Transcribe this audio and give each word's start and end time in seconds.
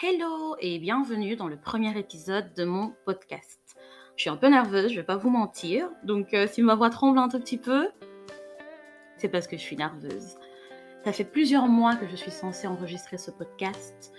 Hello 0.00 0.54
et 0.60 0.78
bienvenue 0.78 1.34
dans 1.34 1.48
le 1.48 1.56
premier 1.56 1.98
épisode 1.98 2.54
de 2.54 2.64
mon 2.64 2.94
podcast. 3.04 3.58
Je 4.14 4.20
suis 4.20 4.30
un 4.30 4.36
peu 4.36 4.46
nerveuse, 4.46 4.92
je 4.92 5.00
vais 5.00 5.02
pas 5.02 5.16
vous 5.16 5.28
mentir, 5.28 5.90
donc 6.04 6.34
euh, 6.34 6.46
si 6.46 6.62
ma 6.62 6.76
voix 6.76 6.88
tremble 6.88 7.18
un 7.18 7.28
tout 7.28 7.40
petit 7.40 7.58
peu, 7.58 7.88
c'est 9.16 9.26
parce 9.26 9.48
que 9.48 9.56
je 9.56 9.62
suis 9.62 9.74
nerveuse. 9.74 10.36
Ça 11.04 11.10
fait 11.10 11.24
plusieurs 11.24 11.66
mois 11.66 11.96
que 11.96 12.06
je 12.06 12.14
suis 12.14 12.30
censée 12.30 12.68
enregistrer 12.68 13.18
ce 13.18 13.32
podcast 13.32 14.12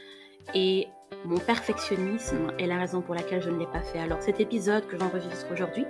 et 0.54 0.89
mon 1.23 1.38
perfectionnisme 1.38 2.52
est 2.59 2.68
la 2.68 2.77
raison 2.77 3.02
pour 3.02 3.16
laquelle 3.16 3.41
je 3.41 3.50
ne 3.50 3.57
l'ai 3.57 3.68
pas 3.68 3.82
fait. 3.82 4.00
Alors 4.00 4.21
cet 4.21 4.41
épisode 4.41 4.86
que 4.86 5.00
j'enregistre 5.00 5.48
aujourd'hui 5.50 5.86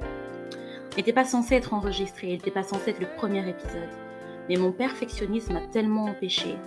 n'était 0.97 1.13
pas 1.13 1.25
censé 1.25 1.55
être 1.55 1.73
enregistré, 1.73 2.27
il 2.27 2.33
n'était 2.33 2.51
pas 2.51 2.61
censé 2.61 2.91
être 2.91 2.99
le 2.99 3.09
premier 3.17 3.49
épisode. 3.49 3.89
Mais 4.49 4.55
mon 4.55 4.71
perfectionnisme 4.71 5.53
m'a 5.53 5.65
tellement 5.65 6.05
empêché 6.05 6.57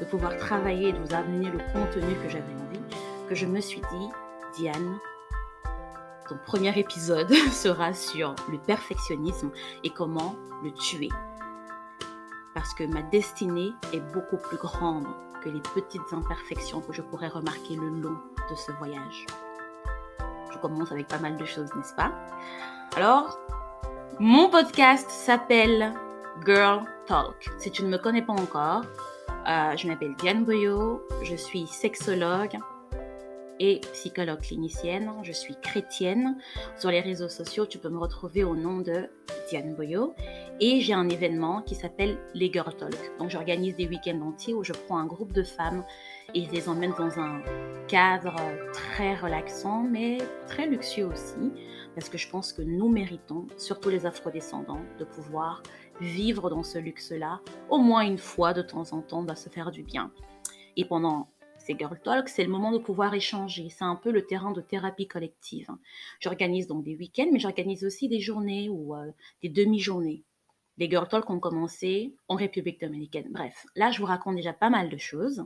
de 0.00 0.04
pouvoir 0.04 0.36
travailler 0.38 0.88
et 0.88 0.92
de 0.92 0.98
vous 0.98 1.14
amener 1.14 1.50
le 1.50 1.58
contenu 1.72 2.14
que 2.22 2.28
j'avais 2.28 2.54
envie, 2.54 2.80
que 3.28 3.34
je 3.34 3.46
me 3.46 3.60
suis 3.60 3.80
dit, 3.80 4.08
Diane, 4.56 4.98
ton 6.28 6.36
premier 6.46 6.76
épisode 6.78 7.32
sera 7.52 7.92
sur 7.92 8.34
le 8.50 8.58
perfectionnisme 8.58 9.50
et 9.84 9.90
comment 9.90 10.36
le 10.64 10.72
tuer. 10.72 11.08
Parce 12.54 12.74
que 12.74 12.84
ma 12.84 13.02
destinée 13.02 13.72
est 13.92 14.00
beaucoup 14.12 14.36
plus 14.36 14.56
grande 14.56 15.06
que 15.42 15.48
les 15.48 15.60
petites 15.60 16.12
imperfections 16.12 16.80
que 16.80 16.92
je 16.92 17.02
pourrais 17.02 17.28
remarquer 17.28 17.76
le 17.76 17.88
long 17.88 18.16
de 18.50 18.54
ce 18.54 18.72
voyage. 18.72 19.26
Je 20.52 20.58
commence 20.58 20.92
avec 20.92 21.08
pas 21.08 21.18
mal 21.18 21.36
de 21.36 21.44
choses, 21.44 21.74
n'est-ce 21.74 21.94
pas? 21.94 22.12
Alors, 22.96 23.38
mon 24.18 24.50
podcast 24.50 25.10
s'appelle 25.10 25.94
Girl 26.44 26.84
Talk. 27.06 27.50
Si 27.58 27.70
tu 27.70 27.82
ne 27.84 27.88
me 27.88 27.98
connais 27.98 28.22
pas 28.22 28.32
encore, 28.32 28.82
euh, 29.48 29.76
je 29.76 29.86
m'appelle 29.86 30.14
Diane 30.18 30.44
Boyo, 30.44 31.02
je 31.22 31.36
suis 31.36 31.66
sexologue 31.66 32.58
et 33.60 33.80
psychologue 33.92 34.40
clinicienne. 34.40 35.12
Je 35.22 35.32
suis 35.32 35.54
chrétienne. 35.62 36.36
Sur 36.78 36.90
les 36.90 37.00
réseaux 37.00 37.28
sociaux, 37.28 37.66
tu 37.66 37.78
peux 37.78 37.90
me 37.90 37.98
retrouver 37.98 38.42
au 38.42 38.56
nom 38.56 38.78
de 38.78 39.08
Diane 39.48 39.74
Boyo. 39.74 40.14
Et 40.62 40.82
j'ai 40.82 40.92
un 40.92 41.08
événement 41.08 41.62
qui 41.62 41.74
s'appelle 41.74 42.18
les 42.34 42.52
Girl 42.52 42.76
Talk. 42.76 42.94
Donc 43.18 43.30
j'organise 43.30 43.76
des 43.76 43.86
week-ends 43.86 44.20
entiers 44.20 44.52
où 44.52 44.62
je 44.62 44.74
prends 44.74 44.98
un 44.98 45.06
groupe 45.06 45.32
de 45.32 45.42
femmes 45.42 45.84
et 46.34 46.44
je 46.44 46.50
les 46.50 46.68
emmène 46.68 46.92
dans 46.98 47.18
un 47.18 47.40
cadre 47.88 48.36
très 48.74 49.14
relaxant, 49.14 49.82
mais 49.82 50.18
très 50.46 50.66
luxueux 50.66 51.06
aussi, 51.06 51.50
parce 51.94 52.10
que 52.10 52.18
je 52.18 52.28
pense 52.28 52.52
que 52.52 52.60
nous 52.60 52.90
méritons, 52.90 53.46
surtout 53.56 53.88
les 53.88 54.04
afrodescendants, 54.04 54.82
de 54.98 55.04
pouvoir 55.06 55.62
vivre 56.02 56.50
dans 56.50 56.62
ce 56.62 56.76
luxe-là, 56.76 57.40
au 57.70 57.78
moins 57.78 58.02
une 58.02 58.18
fois 58.18 58.52
de 58.52 58.60
temps 58.60 58.92
en 58.92 59.00
temps, 59.00 59.24
va 59.24 59.36
se 59.36 59.48
faire 59.48 59.70
du 59.70 59.82
bien. 59.82 60.12
Et 60.76 60.84
pendant 60.84 61.30
ces 61.56 61.74
Girl 61.78 61.98
Talk, 62.04 62.28
c'est 62.28 62.44
le 62.44 62.50
moment 62.50 62.70
de 62.70 62.78
pouvoir 62.78 63.14
échanger. 63.14 63.70
C'est 63.70 63.84
un 63.84 63.96
peu 63.96 64.10
le 64.10 64.26
terrain 64.26 64.50
de 64.52 64.60
thérapie 64.60 65.08
collective. 65.08 65.70
J'organise 66.20 66.66
donc 66.66 66.84
des 66.84 66.96
week-ends, 66.96 67.28
mais 67.32 67.38
j'organise 67.38 67.82
aussi 67.82 68.08
des 68.08 68.20
journées 68.20 68.68
ou 68.68 68.94
euh, 68.94 69.10
des 69.42 69.48
demi-journées. 69.48 70.22
Les 70.80 70.88
Girl 70.88 71.06
Talk 71.06 71.28
ont 71.28 71.40
commencé 71.40 72.16
en 72.26 72.36
République 72.36 72.80
dominicaine. 72.80 73.28
Bref, 73.30 73.66
là, 73.76 73.90
je 73.90 73.98
vous 74.00 74.06
raconte 74.06 74.36
déjà 74.36 74.54
pas 74.54 74.70
mal 74.70 74.88
de 74.88 74.96
choses, 74.96 75.44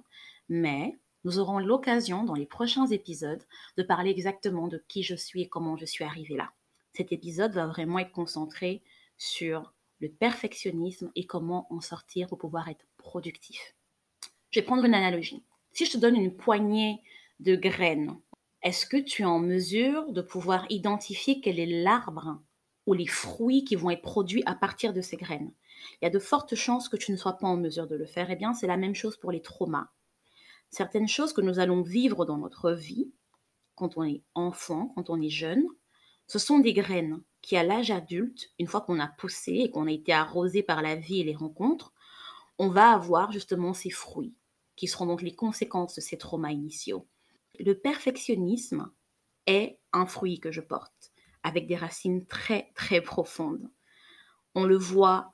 mais 0.49 0.97
nous 1.25 1.41
aurons 1.41 1.59
l'occasion 1.59 2.23
dans 2.23 2.35
les 2.35 2.47
prochains 2.47 2.87
épisodes 2.87 3.43
de 3.77 3.83
parler 3.83 4.11
exactement 4.11 4.69
de 4.69 4.81
qui 4.87 5.03
je 5.03 5.17
suis 5.17 5.43
et 5.43 5.49
comment 5.49 5.77
je 5.77 5.87
suis 5.87 6.05
arrivée 6.05 6.37
là. 6.37 6.53
Cet 6.93 7.11
épisode 7.11 7.53
va 7.53 7.67
vraiment 7.67 7.99
être 7.99 8.13
concentré 8.13 8.81
sur 9.19 9.75
le 9.99 10.09
perfectionnisme 10.09 11.11
et 11.17 11.27
comment 11.27 11.67
en 11.69 11.81
sortir 11.81 12.29
pour 12.29 12.39
pouvoir 12.39 12.69
être 12.69 12.87
productif. 12.97 13.75
Je 14.53 14.61
vais 14.61 14.67
prendre 14.67 14.85
une 14.85 14.95
analogie. 14.95 15.43
Si 15.73 15.85
je 15.85 15.91
te 15.91 15.99
donne 15.99 16.15
une 16.15 16.37
poignée 16.37 17.03
de 17.41 17.57
graines, 17.57 18.17
est-ce 18.63 18.87
que 18.87 18.99
tu 18.99 19.23
es 19.23 19.27
en 19.27 19.41
mesure 19.41 20.13
de 20.13 20.23
pouvoir 20.23 20.65
identifier 20.71 21.41
quel 21.41 21.59
est 21.59 21.83
l'arbre 21.83 22.39
ou 22.87 22.95
les 22.95 23.07
fruits 23.07 23.65
qui 23.65 23.77
vont 23.77 23.91
être 23.91 24.03
produits 24.03 24.43
à 24.47 24.55
partir 24.55 24.93
de 24.93 25.01
ces 25.01 25.17
graines 25.17 25.53
Il 26.01 26.05
y 26.05 26.07
a 26.07 26.11
de 26.11 26.19
fortes 26.19 26.55
chances 26.55 26.89
que 26.89 26.97
tu 26.97 27.13
ne 27.13 27.17
sois 27.17 27.39
pas 27.39 27.47
en 27.47 27.57
mesure 27.57 27.87
de 27.87 27.97
le 27.97 28.07
faire. 28.07 28.31
Eh 28.31 28.37
bien, 28.37 28.53
c'est 28.53 28.67
la 28.67 28.77
même 28.77 28.95
chose 28.95 29.17
pour 29.17 29.33
les 29.33 29.43
traumas. 29.43 29.89
Certaines 30.71 31.09
choses 31.09 31.33
que 31.33 31.41
nous 31.41 31.59
allons 31.59 31.83
vivre 31.83 32.25
dans 32.25 32.39
notre 32.39 32.73
vie, 32.73 33.13
quand 33.75 33.97
on 33.97 34.05
est 34.05 34.23
enfant, 34.35 34.93
quand 34.95 35.11
on 35.11 35.21
est 35.21 35.31
jeune, 35.31 35.65
ce 36.27 36.39
sont 36.39 36.59
des 36.59 36.73
graines 36.73 37.23
qui, 37.43 37.57
à 37.57 37.63
l'âge 37.63 37.91
adulte, 37.91 38.51
une 38.59 38.67
fois 38.67 38.81
qu'on 38.81 38.99
a 38.99 39.09
poussé 39.09 39.53
et 39.53 39.71
qu'on 39.71 39.87
a 39.87 39.93
été 39.93 40.13
arrosé 40.13 40.63
par 40.63 40.83
la 40.83 40.97
vie 40.97 41.21
et 41.21 41.25
les 41.25 41.35
rencontres, 41.35 41.93
on 42.59 42.69
va 42.69 42.91
avoir 42.91 43.33
justement 43.33 43.75
ces 43.75 43.91
fruits, 43.91 44.35
qui 44.77 44.87
seront 44.87 45.07
donc 45.07 45.23
les 45.23 45.35
conséquences 45.35 45.97
de 45.97 46.01
ces 46.01 46.17
traumas 46.17 46.53
initiaux. 46.53 47.07
Le 47.59 47.75
perfectionnisme 47.75 48.91
est 49.47 49.79
un 49.93 50.07
fruit 50.07 50.41
que 50.41 50.51
je 50.51 50.61
porte, 50.61 50.94
avec 51.45 51.69
des 51.69 51.77
racines 51.77 52.27
très 52.27 52.73
très 52.75 53.01
profondes. 53.01 53.71
On 54.57 54.65
le 54.65 54.77
voit 54.77 55.31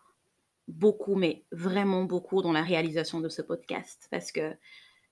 beaucoup, 0.69 1.15
mais 1.15 1.45
vraiment 1.53 2.05
beaucoup 2.05 2.43
dans 2.43 2.53
la 2.53 2.63
réalisation 2.63 3.21
de 3.21 3.29
ce 3.29 3.43
podcast, 3.43 4.09
parce 4.11 4.33
que 4.33 4.55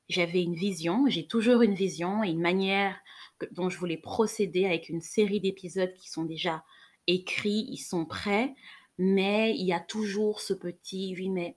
j'avais 0.09 0.43
une 0.43 0.55
vision, 0.55 1.07
j'ai 1.07 1.27
toujours 1.27 1.63
une 1.63 1.75
vision 1.75 2.23
et 2.25 2.31
une 2.31 2.41
manière 2.41 2.99
dont 3.53 3.69
je 3.69 3.79
voulais 3.79 3.99
procéder 3.99 4.65
avec 4.65 4.89
une 4.89 5.01
série 5.01 5.41
d'épisodes 5.41 5.95
qui 5.95 6.11
sont 6.11 6.25
déjà 6.25 6.65
écrits, 7.07 7.67
ils 7.69 7.79
sont 7.79 8.05
prêts, 8.05 8.55
mais 8.99 9.55
il 9.57 9.67
y 9.67 9.73
a 9.73 9.81
toujours 9.81 10.41
ce 10.41 10.55
petit, 10.55 11.15
oui, 11.17 11.29
mais 11.29 11.57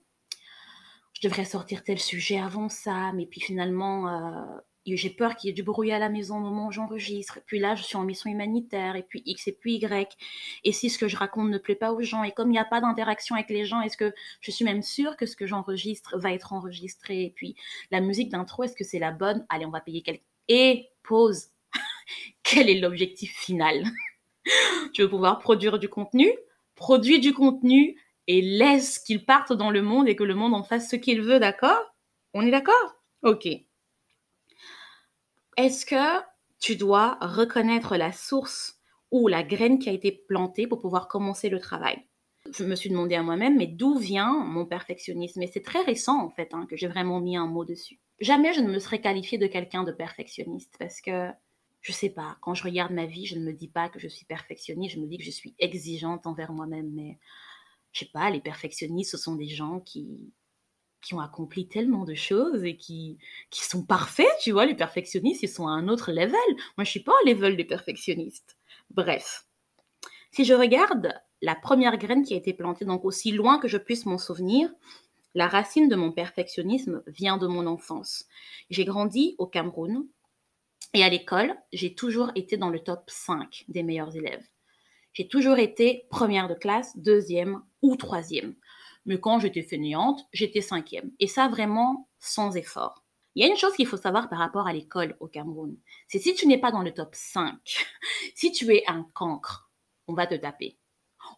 je 1.14 1.26
devrais 1.28 1.44
sortir 1.44 1.82
tel 1.82 1.98
sujet 1.98 2.38
avant 2.38 2.68
ça, 2.68 3.12
mais 3.14 3.26
puis 3.26 3.40
finalement, 3.40 4.08
euh, 4.08 4.58
j'ai 4.86 5.10
peur 5.10 5.36
qu'il 5.36 5.48
y 5.48 5.50
ait 5.50 5.54
du 5.54 5.62
bruit 5.62 5.92
à 5.92 5.98
la 5.98 6.08
maison 6.08 6.36
au 6.36 6.40
moment 6.40 6.66
où 6.66 6.72
j'enregistre. 6.72 7.40
Puis 7.46 7.58
là, 7.58 7.74
je 7.74 7.82
suis 7.82 7.96
en 7.96 8.04
mission 8.04 8.30
humanitaire, 8.30 8.96
et 8.96 9.02
puis 9.02 9.22
X 9.26 9.48
et 9.48 9.52
puis 9.52 9.74
Y. 9.74 10.16
Et 10.64 10.72
si 10.72 10.90
ce 10.90 10.98
que 10.98 11.08
je 11.08 11.16
raconte 11.16 11.50
ne 11.50 11.58
plaît 11.58 11.74
pas 11.74 11.92
aux 11.92 12.02
gens, 12.02 12.24
et 12.24 12.32
comme 12.32 12.48
il 12.48 12.52
n'y 12.52 12.58
a 12.58 12.64
pas 12.64 12.80
d'interaction 12.80 13.34
avec 13.36 13.50
les 13.50 13.64
gens, 13.64 13.80
est-ce 13.80 13.96
que 13.96 14.12
je 14.40 14.50
suis 14.50 14.64
même 14.64 14.82
sûre 14.82 15.16
que 15.16 15.26
ce 15.26 15.36
que 15.36 15.46
j'enregistre 15.46 16.18
va 16.18 16.32
être 16.32 16.52
enregistré? 16.52 17.24
Et 17.24 17.30
puis 17.30 17.56
la 17.90 18.00
musique 18.00 18.30
d'intro, 18.30 18.64
est-ce 18.64 18.76
que 18.76 18.84
c'est 18.84 18.98
la 18.98 19.12
bonne? 19.12 19.46
Allez, 19.48 19.66
on 19.66 19.70
va 19.70 19.80
payer 19.80 20.02
quelqu'un. 20.02 20.24
Et 20.48 20.90
pause. 21.02 21.48
Quel 22.42 22.68
est 22.68 22.80
l'objectif 22.80 23.36
final? 23.36 23.84
Tu 24.92 25.02
veux 25.02 25.08
pouvoir 25.08 25.38
produire 25.38 25.78
du 25.78 25.88
contenu? 25.88 26.28
Produis 26.74 27.20
du 27.20 27.32
contenu 27.32 27.96
et 28.26 28.42
laisse 28.42 28.98
qu'il 28.98 29.24
parte 29.24 29.52
dans 29.52 29.70
le 29.70 29.82
monde 29.82 30.08
et 30.08 30.16
que 30.16 30.24
le 30.24 30.34
monde 30.34 30.54
en 30.54 30.64
fasse 30.64 30.90
ce 30.90 30.96
qu'il 30.96 31.22
veut, 31.22 31.38
d'accord? 31.38 31.94
On 32.34 32.44
est 32.44 32.50
d'accord? 32.50 32.96
Ok. 33.22 33.46
Est-ce 35.56 35.84
que 35.86 36.22
tu 36.58 36.76
dois 36.76 37.18
reconnaître 37.20 37.96
la 37.96 38.12
source 38.12 38.80
ou 39.10 39.28
la 39.28 39.42
graine 39.42 39.78
qui 39.78 39.88
a 39.88 39.92
été 39.92 40.12
plantée 40.12 40.66
pour 40.66 40.80
pouvoir 40.80 41.08
commencer 41.08 41.48
le 41.48 41.60
travail? 41.60 41.98
Je 42.56 42.64
me 42.64 42.74
suis 42.74 42.90
demandé 42.90 43.14
à 43.14 43.22
moi-même, 43.22 43.56
mais 43.56 43.66
d'où 43.66 43.98
vient 43.98 44.44
mon 44.44 44.66
perfectionnisme? 44.66 45.42
Et 45.42 45.46
c'est 45.46 45.62
très 45.62 45.82
récent 45.82 46.24
en 46.24 46.30
fait 46.30 46.54
hein, 46.54 46.66
que 46.68 46.76
j'ai 46.76 46.88
vraiment 46.88 47.20
mis 47.20 47.36
un 47.36 47.46
mot 47.46 47.64
dessus. 47.64 48.00
Jamais 48.20 48.52
je 48.52 48.60
ne 48.60 48.70
me 48.70 48.78
serais 48.78 49.00
qualifiée 49.00 49.38
de 49.38 49.46
quelqu'un 49.46 49.84
de 49.84 49.92
perfectionniste 49.92 50.74
parce 50.78 51.00
que 51.00 51.30
je 51.82 51.92
sais 51.92 52.10
pas, 52.10 52.36
quand 52.40 52.54
je 52.54 52.62
regarde 52.62 52.92
ma 52.92 53.06
vie, 53.06 53.26
je 53.26 53.36
ne 53.36 53.44
me 53.44 53.52
dis 53.52 53.68
pas 53.68 53.88
que 53.88 53.98
je 53.98 54.08
suis 54.08 54.24
perfectionniste, 54.24 54.94
je 54.94 55.00
me 55.00 55.06
dis 55.06 55.18
que 55.18 55.24
je 55.24 55.30
suis 55.30 55.54
exigeante 55.58 56.26
envers 56.26 56.52
moi-même, 56.52 56.90
mais 56.92 57.18
je 57.90 58.00
sais 58.00 58.10
pas, 58.12 58.30
les 58.30 58.40
perfectionnistes, 58.40 59.10
ce 59.10 59.16
sont 59.16 59.34
des 59.34 59.48
gens 59.48 59.80
qui, 59.80 60.32
qui 61.02 61.14
ont 61.14 61.20
accompli 61.20 61.68
tellement 61.68 62.04
de 62.04 62.14
choses 62.14 62.64
et 62.64 62.76
qui, 62.76 63.18
qui 63.50 63.62
sont 63.64 63.84
parfaits, 63.84 64.32
tu 64.40 64.52
vois, 64.52 64.66
les 64.66 64.74
perfectionnistes, 64.74 65.42
ils 65.42 65.48
sont 65.48 65.66
à 65.66 65.72
un 65.72 65.88
autre 65.88 66.12
level. 66.12 66.38
Moi, 66.76 66.84
je 66.84 66.90
suis 66.90 67.00
pas 67.00 67.12
au 67.12 67.28
level 67.28 67.56
des 67.56 67.64
perfectionnistes. 67.64 68.56
Bref. 68.90 69.46
Si 70.30 70.44
je 70.44 70.54
regarde 70.54 71.12
la 71.42 71.54
première 71.54 71.98
graine 71.98 72.22
qui 72.22 72.34
a 72.34 72.38
été 72.38 72.54
plantée, 72.54 72.84
donc 72.84 73.04
aussi 73.04 73.32
loin 73.32 73.58
que 73.58 73.68
je 73.68 73.76
puisse 73.76 74.06
m'en 74.06 74.16
souvenir, 74.16 74.70
la 75.34 75.48
racine 75.48 75.88
de 75.88 75.96
mon 75.96 76.12
perfectionnisme 76.12 77.02
vient 77.06 77.36
de 77.36 77.46
mon 77.46 77.66
enfance. 77.66 78.26
J'ai 78.70 78.84
grandi 78.84 79.34
au 79.38 79.46
Cameroun 79.46 80.06
et 80.94 81.02
à 81.04 81.08
l'école, 81.08 81.54
j'ai 81.72 81.94
toujours 81.94 82.30
été 82.34 82.56
dans 82.56 82.70
le 82.70 82.80
top 82.80 83.04
5 83.08 83.64
des 83.68 83.82
meilleurs 83.82 84.14
élèves. 84.16 84.44
J'ai 85.14 85.28
toujours 85.28 85.58
été 85.58 86.06
première 86.10 86.48
de 86.48 86.54
classe, 86.54 86.96
deuxième 86.96 87.62
ou 87.82 87.96
troisième. 87.96 88.54
Mais 89.04 89.18
quand 89.18 89.38
j'étais 89.38 89.62
fainéante, 89.62 90.20
j'étais 90.32 90.60
cinquième. 90.60 91.10
Et 91.18 91.26
ça 91.26 91.48
vraiment 91.48 92.08
sans 92.18 92.56
effort. 92.56 93.02
Il 93.34 93.42
y 93.42 93.46
a 93.46 93.50
une 93.50 93.56
chose 93.56 93.72
qu'il 93.74 93.86
faut 93.86 93.96
savoir 93.96 94.28
par 94.28 94.38
rapport 94.38 94.66
à 94.66 94.72
l'école 94.72 95.16
au 95.20 95.26
Cameroun. 95.26 95.76
C'est 96.06 96.18
si 96.18 96.34
tu 96.34 96.46
n'es 96.46 96.58
pas 96.58 96.70
dans 96.70 96.82
le 96.82 96.92
top 96.92 97.14
5, 97.14 97.54
si 98.34 98.52
tu 98.52 98.70
es 98.74 98.84
un 98.86 99.06
cancre, 99.14 99.70
on 100.06 100.14
va 100.14 100.26
te 100.26 100.34
taper. 100.34 100.78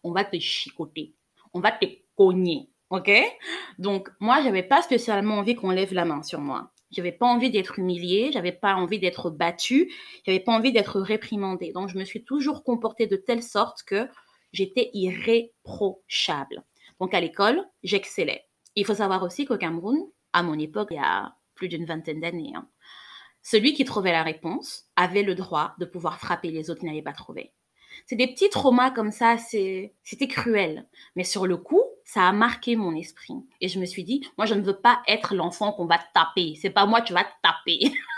On 0.03 0.11
va 0.11 0.25
te 0.25 0.37
chicoter. 0.39 1.15
On 1.53 1.61
va 1.61 1.71
te 1.71 1.85
cogner. 2.15 2.69
OK? 2.89 3.11
Donc, 3.79 4.09
moi, 4.19 4.41
j'avais 4.43 4.63
pas 4.63 4.81
spécialement 4.81 5.35
envie 5.35 5.55
qu'on 5.55 5.71
lève 5.71 5.93
la 5.93 6.05
main 6.05 6.21
sur 6.21 6.41
moi. 6.41 6.71
J'avais 6.91 7.11
pas 7.11 7.25
envie 7.25 7.49
d'être 7.49 7.79
humiliée, 7.79 8.31
j'avais 8.31 8.51
pas 8.51 8.75
envie 8.75 8.99
d'être 8.99 9.29
battue, 9.29 9.91
j'avais 10.25 10.39
pas 10.39 10.53
envie 10.53 10.71
d'être 10.71 10.99
réprimandée. 10.99 11.71
Donc, 11.71 11.89
je 11.89 11.97
me 11.97 12.05
suis 12.05 12.23
toujours 12.23 12.63
comportée 12.63 13.07
de 13.07 13.15
telle 13.15 13.41
sorte 13.41 13.83
que 13.83 14.07
j'étais 14.51 14.91
irréprochable. 14.93 16.63
Donc 16.99 17.13
à 17.13 17.19
l'école, 17.19 17.63
j'excellais. 17.83 18.45
Il 18.75 18.85
faut 18.85 18.95
savoir 18.95 19.23
aussi 19.23 19.45
qu'au 19.45 19.57
Cameroun, 19.57 19.97
à 20.33 20.43
mon 20.43 20.57
époque, 20.59 20.89
il 20.91 20.97
y 20.97 20.99
a 20.99 21.35
plus 21.55 21.69
d'une 21.69 21.85
vingtaine 21.85 22.19
d'années, 22.19 22.53
hein, 22.55 22.67
celui 23.47 23.75
qui 23.75 23.85
trouvait 23.85 24.11
la 24.11 24.23
réponse 24.23 24.85
avait 24.95 25.21
le 25.21 25.35
droit 25.35 25.75
de 25.77 25.85
pouvoir 25.85 26.19
frapper 26.19 26.49
les 26.49 26.71
autres 26.71 26.79
qui 26.79 26.87
n'avaient 26.87 27.03
pas 27.03 27.13
trouvé. 27.13 27.53
C'est 28.07 28.15
des 28.15 28.25
petits 28.25 28.49
traumas 28.49 28.89
comme 28.89 29.11
ça, 29.11 29.37
c'était 29.37 30.27
cruel. 30.27 30.87
Mais 31.15 31.23
sur 31.23 31.45
le 31.45 31.57
coup, 31.57 31.83
ça 32.03 32.27
a 32.27 32.31
marqué 32.31 32.75
mon 32.75 32.95
esprit. 32.95 33.35
Et 33.61 33.67
je 33.67 33.79
me 33.79 33.85
suis 33.85 34.03
dit, 34.03 34.27
moi, 34.39 34.47
je 34.47 34.55
ne 34.55 34.63
veux 34.63 34.79
pas 34.79 35.03
être 35.07 35.35
l'enfant 35.35 35.73
qu'on 35.73 35.85
va 35.85 35.99
taper. 36.15 36.57
C'est 36.59 36.71
pas 36.71 36.87
moi, 36.87 37.01
tu 37.01 37.13
vas 37.13 37.25
taper. 37.43 37.91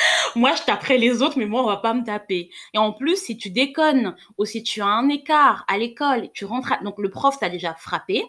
moi, 0.36 0.54
je 0.54 0.62
taperai 0.62 0.98
les 0.98 1.22
autres, 1.22 1.38
mais 1.38 1.46
moi, 1.46 1.62
on 1.62 1.66
va 1.66 1.76
pas 1.76 1.94
me 1.94 2.04
taper. 2.04 2.50
Et 2.74 2.78
en 2.78 2.92
plus, 2.92 3.16
si 3.16 3.36
tu 3.36 3.50
déconnes 3.50 4.16
ou 4.38 4.44
si 4.44 4.62
tu 4.62 4.80
as 4.80 4.86
un 4.86 5.08
écart 5.08 5.64
à 5.68 5.78
l'école, 5.78 6.30
tu 6.32 6.44
rentres, 6.44 6.82
donc 6.82 6.98
le 6.98 7.10
prof 7.10 7.38
t'a 7.38 7.48
déjà 7.48 7.74
frappé, 7.74 8.24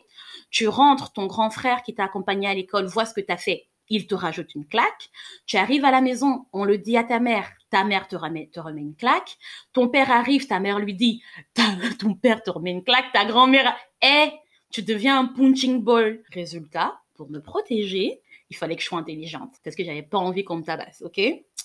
tu 0.49 0.67
rentres, 0.67 1.13
ton 1.13 1.27
grand 1.27 1.49
frère 1.49 1.83
qui 1.83 1.93
t'a 1.93 2.05
accompagné 2.05 2.47
à 2.47 2.53
l'école 2.53 2.85
voit 2.85 3.05
ce 3.05 3.13
que 3.13 3.21
tu 3.21 3.31
as 3.31 3.37
fait, 3.37 3.67
il 3.91 4.07
te 4.07 4.15
rajoute 4.15 4.55
une 4.55 4.65
claque. 4.65 5.09
Tu 5.45 5.57
arrives 5.57 5.85
à 5.85 5.91
la 5.91 6.01
maison, 6.01 6.45
on 6.53 6.63
le 6.63 6.77
dit 6.77 6.97
à 6.97 7.03
ta 7.03 7.19
mère, 7.19 7.51
ta 7.69 7.83
mère 7.83 8.07
te 8.07 8.15
remet, 8.15 8.49
une 8.77 8.95
claque. 8.95 9.37
Ton 9.73 9.89
père 9.89 10.11
arrive, 10.11 10.47
ta 10.47 10.59
mère 10.59 10.79
lui 10.79 10.93
dit, 10.93 11.21
ton 11.99 12.13
père 12.13 12.41
te 12.41 12.49
remet 12.49 12.71
une 12.71 12.83
claque. 12.83 13.11
Ta 13.13 13.25
grand-mère, 13.25 13.75
est, 14.01 14.31
tu 14.71 14.81
deviens 14.81 15.19
un 15.19 15.25
punching 15.25 15.83
ball. 15.83 16.23
Résultat, 16.31 17.01
pour 17.15 17.29
me 17.29 17.39
protéger, 17.39 18.21
il 18.49 18.55
fallait 18.55 18.75
que 18.75 18.81
je 18.81 18.87
sois 18.87 18.99
intelligente 18.99 19.55
parce 19.63 19.75
que 19.75 19.83
j'avais 19.83 20.03
pas 20.03 20.17
envie 20.17 20.43
qu'on 20.43 20.57
me 20.57 20.63
tabasse, 20.63 21.01
ok? 21.01 21.21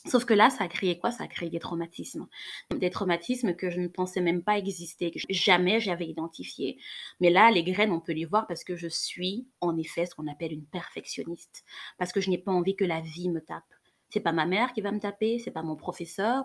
Sauf 0.06 0.24
que 0.24 0.34
là, 0.34 0.50
ça 0.50 0.64
a 0.64 0.68
créé 0.68 0.98
quoi? 0.98 1.10
Ça 1.10 1.24
a 1.24 1.26
créé 1.26 1.50
des 1.50 1.58
traumatismes. 1.58 2.28
Des 2.76 2.90
traumatismes 2.90 3.54
que 3.54 3.70
je 3.70 3.80
ne 3.80 3.88
pensais 3.88 4.20
même 4.20 4.42
pas 4.42 4.56
exister, 4.56 5.10
que 5.10 5.18
jamais 5.28 5.80
j'avais 5.80 6.06
identifié. 6.06 6.78
Mais 7.20 7.30
là, 7.30 7.50
les 7.50 7.64
graines, 7.64 7.90
on 7.90 8.00
peut 8.00 8.12
les 8.12 8.24
voir 8.24 8.46
parce 8.46 8.62
que 8.62 8.76
je 8.76 8.86
suis, 8.86 9.48
en 9.60 9.76
effet, 9.76 10.06
ce 10.06 10.14
qu'on 10.14 10.28
appelle 10.28 10.52
une 10.52 10.64
perfectionniste. 10.64 11.64
Parce 11.98 12.12
que 12.12 12.20
je 12.20 12.30
n'ai 12.30 12.38
pas 12.38 12.52
envie 12.52 12.76
que 12.76 12.84
la 12.84 13.00
vie 13.00 13.28
me 13.28 13.40
tape. 13.40 13.64
C'est 14.08 14.20
pas 14.20 14.32
ma 14.32 14.46
mère 14.46 14.72
qui 14.72 14.80
va 14.80 14.92
me 14.92 15.00
taper, 15.00 15.40
c'est 15.40 15.50
pas 15.50 15.62
mon 15.62 15.74
professeur, 15.74 16.44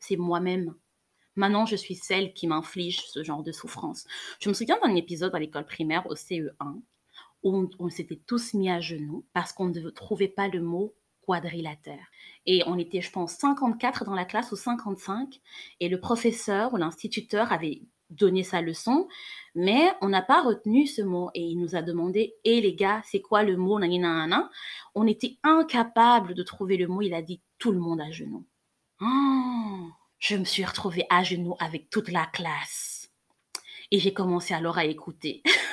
c'est 0.00 0.16
moi-même. 0.16 0.74
Maintenant, 1.36 1.66
je 1.66 1.76
suis 1.76 1.94
celle 1.94 2.34
qui 2.34 2.48
m'inflige 2.48 3.06
ce 3.06 3.22
genre 3.22 3.44
de 3.44 3.52
souffrance. 3.52 4.06
Je 4.40 4.48
me 4.48 4.54
souviens 4.54 4.78
d'un 4.82 4.96
épisode 4.96 5.34
à 5.34 5.38
l'école 5.38 5.64
primaire 5.64 6.06
au 6.08 6.14
CE1 6.14 6.80
où 7.42 7.70
on 7.78 7.88
s'était 7.88 8.20
tous 8.26 8.52
mis 8.52 8.68
à 8.68 8.80
genoux 8.80 9.24
parce 9.32 9.52
qu'on 9.52 9.68
ne 9.68 9.90
trouvait 9.90 10.28
pas 10.28 10.48
le 10.48 10.60
mot 10.60 10.94
quadrilatère. 11.30 12.06
Et 12.46 12.62
on 12.66 12.78
était, 12.78 13.00
je 13.00 13.10
pense, 13.10 13.32
54 13.34 14.04
dans 14.04 14.14
la 14.14 14.24
classe 14.24 14.52
ou 14.52 14.56
55. 14.56 15.40
Et 15.80 15.88
le 15.88 16.00
professeur 16.00 16.72
ou 16.72 16.76
l'instituteur 16.76 17.52
avait 17.52 17.82
donné 18.10 18.42
sa 18.42 18.60
leçon, 18.60 19.08
mais 19.54 19.92
on 20.00 20.08
n'a 20.08 20.22
pas 20.22 20.42
retenu 20.42 20.86
ce 20.86 21.02
mot. 21.02 21.30
Et 21.34 21.42
il 21.42 21.58
nous 21.58 21.76
a 21.76 21.82
demandé, 21.82 22.34
hé 22.44 22.58
eh, 22.58 22.60
les 22.60 22.74
gars, 22.74 23.02
c'est 23.04 23.20
quoi 23.20 23.42
le 23.42 23.56
mot? 23.56 23.78
On 24.94 25.06
était 25.06 25.38
incapable 25.42 26.34
de 26.34 26.42
trouver 26.42 26.76
le 26.76 26.88
mot. 26.88 27.02
Il 27.02 27.14
a 27.14 27.22
dit, 27.22 27.40
tout 27.58 27.72
le 27.72 27.78
monde 27.78 28.00
à 28.00 28.10
genoux. 28.10 28.46
Oh, 29.00 29.88
je 30.18 30.36
me 30.36 30.44
suis 30.44 30.64
retrouvée 30.64 31.06
à 31.08 31.22
genoux 31.22 31.54
avec 31.58 31.88
toute 31.90 32.10
la 32.10 32.26
classe. 32.26 33.10
Et 33.90 33.98
j'ai 33.98 34.12
commencé 34.12 34.54
alors 34.54 34.78
à 34.78 34.84
écouter. 34.84 35.42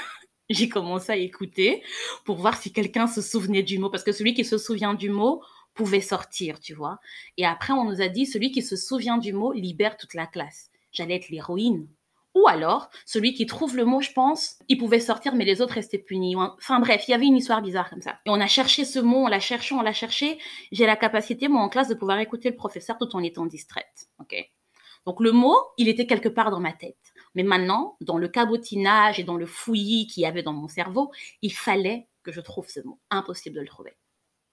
j'ai 0.49 0.69
commencé 0.69 1.11
à 1.11 1.17
écouter 1.17 1.83
pour 2.25 2.37
voir 2.37 2.61
si 2.61 2.71
quelqu'un 2.71 3.07
se 3.07 3.21
souvenait 3.21 3.63
du 3.63 3.79
mot. 3.79 3.89
Parce 3.89 4.03
que 4.03 4.11
celui 4.11 4.33
qui 4.33 4.45
se 4.45 4.57
souvient 4.57 4.93
du 4.93 5.09
mot 5.09 5.41
pouvait 5.73 6.01
sortir, 6.01 6.59
tu 6.59 6.73
vois. 6.73 6.99
Et 7.37 7.45
après, 7.45 7.73
on 7.73 7.85
nous 7.85 8.01
a 8.01 8.07
dit, 8.07 8.25
celui 8.25 8.51
qui 8.51 8.61
se 8.61 8.75
souvient 8.75 9.17
du 9.17 9.33
mot 9.33 9.53
libère 9.53 9.97
toute 9.97 10.13
la 10.13 10.25
classe. 10.25 10.71
J'allais 10.91 11.15
être 11.15 11.29
l'héroïne. 11.29 11.87
Ou 12.33 12.47
alors, 12.47 12.89
celui 13.05 13.33
qui 13.33 13.47
trouve 13.47 13.75
le 13.75 13.83
mot, 13.83 13.99
je 13.99 14.11
pense, 14.11 14.59
il 14.67 14.77
pouvait 14.77 14.99
sortir, 14.99 15.33
mais 15.33 15.43
les 15.43 15.59
autres 15.59 15.73
restaient 15.73 15.97
punis. 15.97 16.35
Enfin 16.35 16.79
bref, 16.79 17.05
il 17.07 17.11
y 17.11 17.13
avait 17.15 17.25
une 17.25 17.37
histoire 17.37 17.63
bizarre 17.63 17.89
comme 17.89 18.01
ça. 18.01 18.19
Et 18.25 18.29
on 18.29 18.39
a 18.39 18.45
cherché 18.45 18.85
ce 18.85 18.99
mot, 18.99 19.25
on 19.25 19.27
l'a 19.27 19.39
cherché, 19.39 19.73
on 19.73 19.81
l'a 19.81 19.93
cherché. 19.93 20.37
J'ai 20.71 20.85
la 20.85 20.95
capacité, 20.95 21.47
moi, 21.47 21.63
en 21.63 21.69
classe, 21.69 21.87
de 21.87 21.95
pouvoir 21.95 22.19
écouter 22.19 22.49
le 22.49 22.55
professeur 22.55 22.97
tout 22.99 23.15
en 23.15 23.23
étant 23.23 23.47
distraite. 23.47 24.07
Ok? 24.19 24.35
Donc 25.07 25.19
le 25.21 25.31
mot, 25.31 25.55
il 25.77 25.87
était 25.87 26.05
quelque 26.05 26.29
part 26.29 26.51
dans 26.51 26.59
ma 26.59 26.73
tête. 26.73 26.97
Mais 27.37 27.43
maintenant, 27.43 27.97
dans 28.01 28.17
le 28.17 28.27
cabotinage 28.27 29.19
et 29.19 29.23
dans 29.23 29.37
le 29.37 29.45
fouillis 29.45 30.07
qu'il 30.07 30.23
y 30.23 30.25
avait 30.25 30.41
dans 30.41 30.53
mon 30.53 30.67
cerveau, 30.67 31.11
il 31.43 31.53
fallait 31.53 32.07
que 32.23 32.31
je 32.31 32.41
trouve 32.41 32.67
ce 32.67 32.79
mot. 32.79 32.99
Impossible 33.11 33.57
de 33.57 33.61
le 33.61 33.67
trouver. 33.67 33.95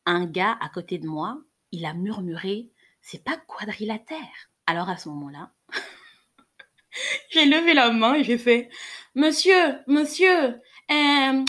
Un 0.05 0.27
gars 0.27 0.59
à 0.61 0.69
côté 0.69 0.99
de 0.99 1.07
moi, 1.07 1.39
il 1.73 1.87
a 1.87 1.95
murmuré 1.95 2.69
C'est 3.01 3.25
pas 3.25 3.39
quadrilatère. 3.49 4.51
Alors 4.67 4.91
à 4.91 4.99
ce 4.99 5.09
moment-là, 5.09 5.51
j'ai 7.31 7.47
levé 7.47 7.73
la 7.73 7.91
main 7.91 8.17
et 8.17 8.23
j'ai 8.23 8.37
fait 8.37 8.69
Monsieur, 9.15 9.79
monsieur, 9.87 10.61
euh, 10.91 11.45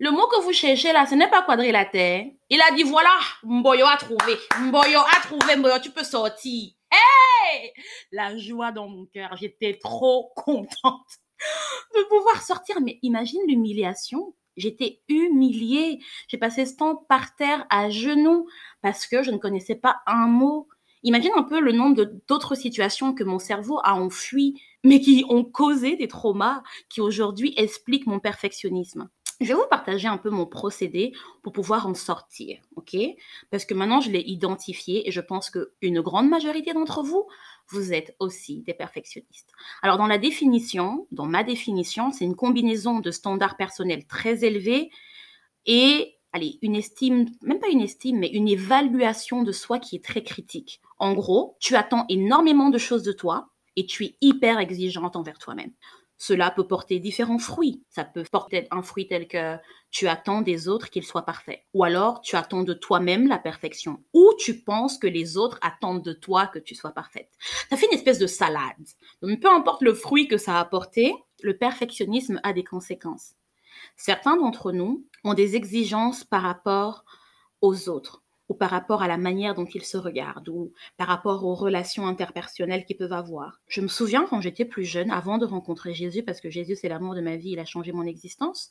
le 0.00 0.10
mot 0.10 0.26
que 0.26 0.42
vous 0.42 0.52
cherchez 0.52 0.92
là, 0.92 1.06
ce 1.06 1.14
n'est 1.14 1.30
pas 1.30 1.42
quadrilatère. 1.42 2.24
Il 2.48 2.60
a 2.60 2.74
dit 2.74 2.82
Voilà, 2.82 3.16
Mboyo 3.44 3.86
a 3.86 3.96
trouvé. 3.96 4.36
Mboyo 4.58 4.98
a 4.98 5.20
trouvé, 5.20 5.54
Mboyo, 5.54 5.78
tu 5.78 5.90
peux 5.90 6.02
sortir. 6.02 6.72
Hey 6.90 7.29
La 8.12 8.36
joie 8.36 8.72
dans 8.72 8.88
mon 8.88 9.06
cœur, 9.06 9.36
j'étais 9.36 9.78
trop 9.82 10.32
contente 10.36 11.08
de 11.94 12.08
pouvoir 12.08 12.42
sortir. 12.42 12.80
Mais 12.80 12.98
imagine 13.02 13.40
l'humiliation. 13.46 14.34
J'étais 14.56 15.00
humiliée. 15.08 16.00
J'ai 16.28 16.38
passé 16.38 16.66
ce 16.66 16.76
temps 16.76 16.96
par 16.96 17.34
terre 17.36 17.66
à 17.70 17.90
genoux 17.90 18.48
parce 18.82 19.06
que 19.06 19.22
je 19.22 19.30
ne 19.30 19.38
connaissais 19.38 19.76
pas 19.76 20.00
un 20.06 20.26
mot. 20.26 20.68
Imagine 21.02 21.32
un 21.36 21.44
peu 21.44 21.60
le 21.60 21.72
nombre 21.72 22.04
d'autres 22.28 22.54
situations 22.54 23.14
que 23.14 23.24
mon 23.24 23.38
cerveau 23.38 23.80
a 23.84 23.94
enfui, 23.94 24.60
mais 24.84 25.00
qui 25.00 25.24
ont 25.30 25.44
causé 25.44 25.96
des 25.96 26.08
traumas 26.08 26.62
qui 26.90 27.00
aujourd'hui 27.00 27.54
expliquent 27.56 28.06
mon 28.06 28.20
perfectionnisme. 28.20 29.08
Je 29.40 29.46
vais 29.46 29.54
vous 29.54 29.66
partager 29.70 30.06
un 30.06 30.18
peu 30.18 30.28
mon 30.28 30.44
procédé 30.44 31.12
pour 31.42 31.52
pouvoir 31.54 31.86
en 31.86 31.94
sortir, 31.94 32.60
ok? 32.76 32.94
Parce 33.50 33.64
que 33.64 33.72
maintenant, 33.72 34.02
je 34.02 34.10
l'ai 34.10 34.20
identifié 34.20 35.08
et 35.08 35.12
je 35.12 35.20
pense 35.22 35.48
qu'une 35.48 36.02
grande 36.02 36.28
majorité 36.28 36.74
d'entre 36.74 37.02
vous, 37.02 37.26
vous 37.68 37.94
êtes 37.94 38.14
aussi 38.18 38.60
des 38.62 38.74
perfectionnistes. 38.74 39.50
Alors, 39.80 39.96
dans 39.96 40.06
la 40.06 40.18
définition, 40.18 41.06
dans 41.10 41.24
ma 41.24 41.42
définition, 41.42 42.12
c'est 42.12 42.26
une 42.26 42.36
combinaison 42.36 43.00
de 43.00 43.10
standards 43.10 43.56
personnels 43.56 44.06
très 44.06 44.44
élevés 44.44 44.90
et, 45.64 46.16
allez, 46.32 46.58
une 46.60 46.76
estime, 46.76 47.26
même 47.42 47.60
pas 47.60 47.68
une 47.68 47.80
estime, 47.80 48.18
mais 48.18 48.28
une 48.28 48.48
évaluation 48.48 49.42
de 49.42 49.52
soi 49.52 49.78
qui 49.78 49.96
est 49.96 50.04
très 50.04 50.22
critique. 50.22 50.82
En 50.98 51.14
gros, 51.14 51.56
tu 51.60 51.76
attends 51.76 52.04
énormément 52.10 52.68
de 52.68 52.78
choses 52.78 53.02
de 53.02 53.12
toi 53.12 53.48
et 53.76 53.86
tu 53.86 54.04
es 54.04 54.16
hyper 54.20 54.58
exigeante 54.58 55.16
envers 55.16 55.38
toi-même. 55.38 55.72
Cela 56.22 56.50
peut 56.50 56.66
porter 56.66 56.98
différents 56.98 57.38
fruits. 57.38 57.82
Ça 57.88 58.04
peut 58.04 58.24
porter 58.30 58.68
un 58.70 58.82
fruit 58.82 59.08
tel 59.08 59.26
que 59.26 59.56
tu 59.90 60.06
attends 60.06 60.42
des 60.42 60.68
autres 60.68 60.90
qu'ils 60.90 61.06
soient 61.06 61.24
parfaits. 61.24 61.62
Ou 61.72 61.82
alors 61.82 62.20
tu 62.20 62.36
attends 62.36 62.62
de 62.62 62.74
toi-même 62.74 63.26
la 63.26 63.38
perfection. 63.38 64.04
Ou 64.12 64.34
tu 64.38 64.60
penses 64.60 64.98
que 64.98 65.06
les 65.06 65.38
autres 65.38 65.58
attendent 65.62 66.04
de 66.04 66.12
toi 66.12 66.46
que 66.46 66.58
tu 66.58 66.74
sois 66.74 66.90
parfaite. 66.90 67.30
Ça 67.70 67.78
fait 67.78 67.86
une 67.86 67.94
espèce 67.94 68.18
de 68.18 68.26
salade. 68.26 68.60
Donc 69.22 69.40
peu 69.40 69.48
importe 69.48 69.80
le 69.80 69.94
fruit 69.94 70.28
que 70.28 70.36
ça 70.36 70.58
a 70.58 70.60
apporté, 70.60 71.14
le 71.42 71.56
perfectionnisme 71.56 72.38
a 72.42 72.52
des 72.52 72.64
conséquences. 72.64 73.32
Certains 73.96 74.36
d'entre 74.36 74.72
nous 74.72 75.06
ont 75.24 75.32
des 75.32 75.56
exigences 75.56 76.22
par 76.22 76.42
rapport 76.42 77.06
aux 77.62 77.88
autres 77.88 78.22
ou 78.50 78.54
par 78.54 78.68
rapport 78.68 79.00
à 79.00 79.06
la 79.06 79.16
manière 79.16 79.54
dont 79.54 79.64
ils 79.64 79.84
se 79.84 79.96
regardent, 79.96 80.48
ou 80.48 80.72
par 80.96 81.06
rapport 81.06 81.46
aux 81.46 81.54
relations 81.54 82.08
interpersonnelles 82.08 82.84
qu'ils 82.84 82.96
peuvent 82.96 83.12
avoir. 83.12 83.60
Je 83.68 83.80
me 83.80 83.86
souviens 83.86 84.26
quand 84.28 84.40
j'étais 84.40 84.64
plus 84.64 84.84
jeune, 84.84 85.12
avant 85.12 85.38
de 85.38 85.46
rencontrer 85.46 85.94
Jésus, 85.94 86.24
parce 86.24 86.40
que 86.40 86.50
Jésus 86.50 86.74
c'est 86.74 86.88
l'amour 86.88 87.14
de 87.14 87.20
ma 87.20 87.36
vie, 87.36 87.50
il 87.50 87.60
a 87.60 87.64
changé 87.64 87.92
mon 87.92 88.04
existence, 88.04 88.70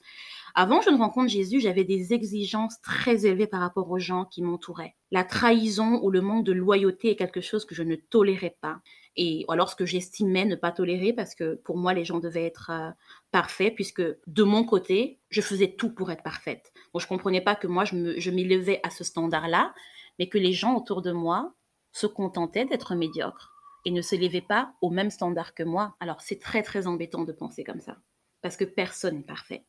avant 0.54 0.82
je 0.82 0.90
ne 0.90 0.98
rencontre 0.98 1.30
Jésus, 1.30 1.62
j'avais 1.62 1.86
des 1.86 2.12
exigences 2.14 2.82
très 2.82 3.26
élevées 3.26 3.48
par 3.48 3.62
rapport 3.62 3.90
aux 3.90 4.00
gens 4.00 4.26
qui 4.26 4.42
m'entouraient. 4.42 4.96
La 5.12 5.24
trahison 5.24 6.02
ou 6.04 6.12
le 6.12 6.22
manque 6.22 6.46
de 6.46 6.52
loyauté 6.52 7.12
est 7.12 7.16
quelque 7.16 7.42
chose 7.42 7.66
que 7.66 7.74
je 7.74 7.84
ne 7.84 7.96
tolérais 7.96 8.58
pas 8.62 8.82
et 9.22 9.44
alors 9.50 9.70
ce 9.70 9.76
que 9.76 9.86
j'estimais 9.86 10.46
ne 10.46 10.56
pas 10.56 10.72
tolérer 10.72 11.12
parce 11.12 11.36
que 11.36 11.56
pour 11.56 11.76
moi 11.76 11.94
les 11.94 12.06
gens 12.06 12.20
devaient 12.20 12.46
être 12.46 12.72
euh, 12.72 12.90
parfaits 13.32 13.76
puisque 13.76 14.02
de 14.02 14.44
mon 14.44 14.64
côté 14.64 15.20
je 15.30 15.42
faisais 15.42 15.74
tout 15.74 15.90
pour 15.94 16.10
être 16.10 16.24
parfaite. 16.24 16.72
Donc 16.94 17.02
je 17.02 17.08
comprenais 17.08 17.42
pas 17.42 17.56
que 17.56 17.68
moi 17.68 17.84
je 17.84 18.32
m'élevais 18.32 18.80
à 18.82 18.90
ce 18.90 19.04
standard-là, 19.04 19.74
mais 20.20 20.30
que 20.30 20.38
les 20.38 20.54
gens 20.54 20.74
autour 20.74 21.02
de 21.02 21.12
moi 21.12 21.54
se 21.92 22.08
contentaient 22.08 22.64
d'être 22.64 22.96
médiocres 22.96 23.52
et 23.84 23.92
ne 23.92 24.02
se 24.02 24.16
levaient 24.16 24.40
pas 24.40 24.72
au 24.80 24.90
même 24.90 25.10
standard 25.10 25.54
que 25.54 25.64
moi. 25.64 25.98
Alors 26.00 26.22
c'est 26.22 26.40
très 26.40 26.64
très 26.64 26.88
embêtant 26.88 27.26
de 27.26 27.34
penser 27.34 27.66
comme 27.66 27.82
ça 27.82 27.98
parce 28.42 28.56
que 28.56 28.64
personne 28.64 29.18
n'est 29.18 29.24
parfait. 29.24 29.66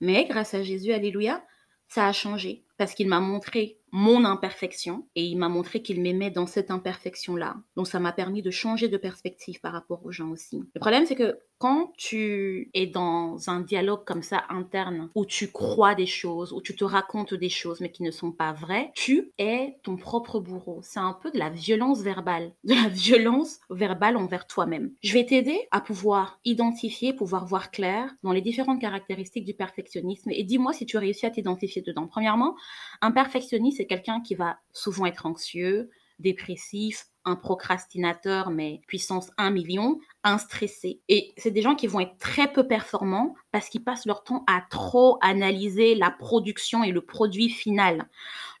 Mais 0.00 0.24
grâce 0.24 0.54
à 0.54 0.62
Jésus, 0.62 0.92
alléluia, 0.94 1.44
ça 1.88 2.06
a 2.06 2.12
changé 2.12 2.64
parce 2.78 2.94
qu'il 2.94 3.08
m'a 3.08 3.20
montré 3.20 3.76
mon 3.94 4.24
imperfection 4.24 5.06
et 5.14 5.22
il 5.22 5.36
m'a 5.36 5.48
montré 5.48 5.80
qu'il 5.80 6.02
m'aimait 6.02 6.32
dans 6.32 6.48
cette 6.48 6.72
imperfection-là. 6.72 7.58
Donc 7.76 7.86
ça 7.86 8.00
m'a 8.00 8.10
permis 8.10 8.42
de 8.42 8.50
changer 8.50 8.88
de 8.88 8.96
perspective 8.96 9.60
par 9.60 9.72
rapport 9.72 10.04
aux 10.04 10.10
gens 10.10 10.30
aussi. 10.30 10.64
Le 10.74 10.80
problème, 10.80 11.06
c'est 11.06 11.14
que 11.14 11.38
quand 11.58 11.92
tu 11.96 12.70
es 12.74 12.86
dans 12.86 13.48
un 13.48 13.60
dialogue 13.60 14.04
comme 14.04 14.22
ça 14.22 14.42
interne, 14.50 15.10
où 15.14 15.24
tu 15.24 15.52
crois 15.52 15.94
des 15.94 16.06
choses, 16.06 16.52
où 16.52 16.60
tu 16.60 16.74
te 16.74 16.84
racontes 16.84 17.34
des 17.34 17.48
choses 17.48 17.80
mais 17.80 17.92
qui 17.92 18.02
ne 18.02 18.10
sont 18.10 18.32
pas 18.32 18.52
vraies, 18.52 18.90
tu 18.96 19.32
es 19.38 19.78
ton 19.84 19.96
propre 19.96 20.40
bourreau. 20.40 20.80
C'est 20.82 20.98
un 20.98 21.16
peu 21.22 21.30
de 21.30 21.38
la 21.38 21.50
violence 21.50 22.02
verbale, 22.02 22.52
de 22.64 22.74
la 22.74 22.88
violence 22.88 23.60
verbale 23.70 24.16
envers 24.16 24.48
toi-même. 24.48 24.90
Je 25.04 25.12
vais 25.12 25.24
t'aider 25.24 25.68
à 25.70 25.80
pouvoir 25.80 26.40
identifier, 26.44 27.12
pouvoir 27.12 27.46
voir 27.46 27.70
clair 27.70 28.12
dans 28.24 28.32
les 28.32 28.42
différentes 28.42 28.80
caractéristiques 28.80 29.44
du 29.44 29.54
perfectionnisme 29.54 30.30
et 30.32 30.42
dis-moi 30.42 30.72
si 30.72 30.84
tu 30.84 30.98
réussis 30.98 31.26
à 31.26 31.30
t'identifier 31.30 31.80
dedans. 31.80 32.08
Premièrement, 32.08 32.56
un 33.00 33.12
perfectionniste, 33.12 33.83
c'est 33.84 33.88
quelqu'un 33.88 34.22
qui 34.22 34.34
va 34.34 34.56
souvent 34.72 35.04
être 35.04 35.26
anxieux, 35.26 35.90
dépressif, 36.18 37.04
un 37.26 37.36
procrastinateur, 37.36 38.50
mais 38.50 38.80
puissance 38.86 39.30
1 39.36 39.50
million, 39.50 39.98
un 40.22 40.38
stressé. 40.38 41.02
Et 41.10 41.34
c'est 41.36 41.50
des 41.50 41.60
gens 41.60 41.74
qui 41.74 41.86
vont 41.86 42.00
être 42.00 42.16
très 42.16 42.50
peu 42.50 42.66
performants 42.66 43.34
parce 43.52 43.68
qu'ils 43.68 43.84
passent 43.84 44.06
leur 44.06 44.24
temps 44.24 44.42
à 44.46 44.62
trop 44.70 45.18
analyser 45.20 45.94
la 45.96 46.10
production 46.10 46.82
et 46.82 46.92
le 46.92 47.02
produit 47.02 47.50
final. 47.50 48.08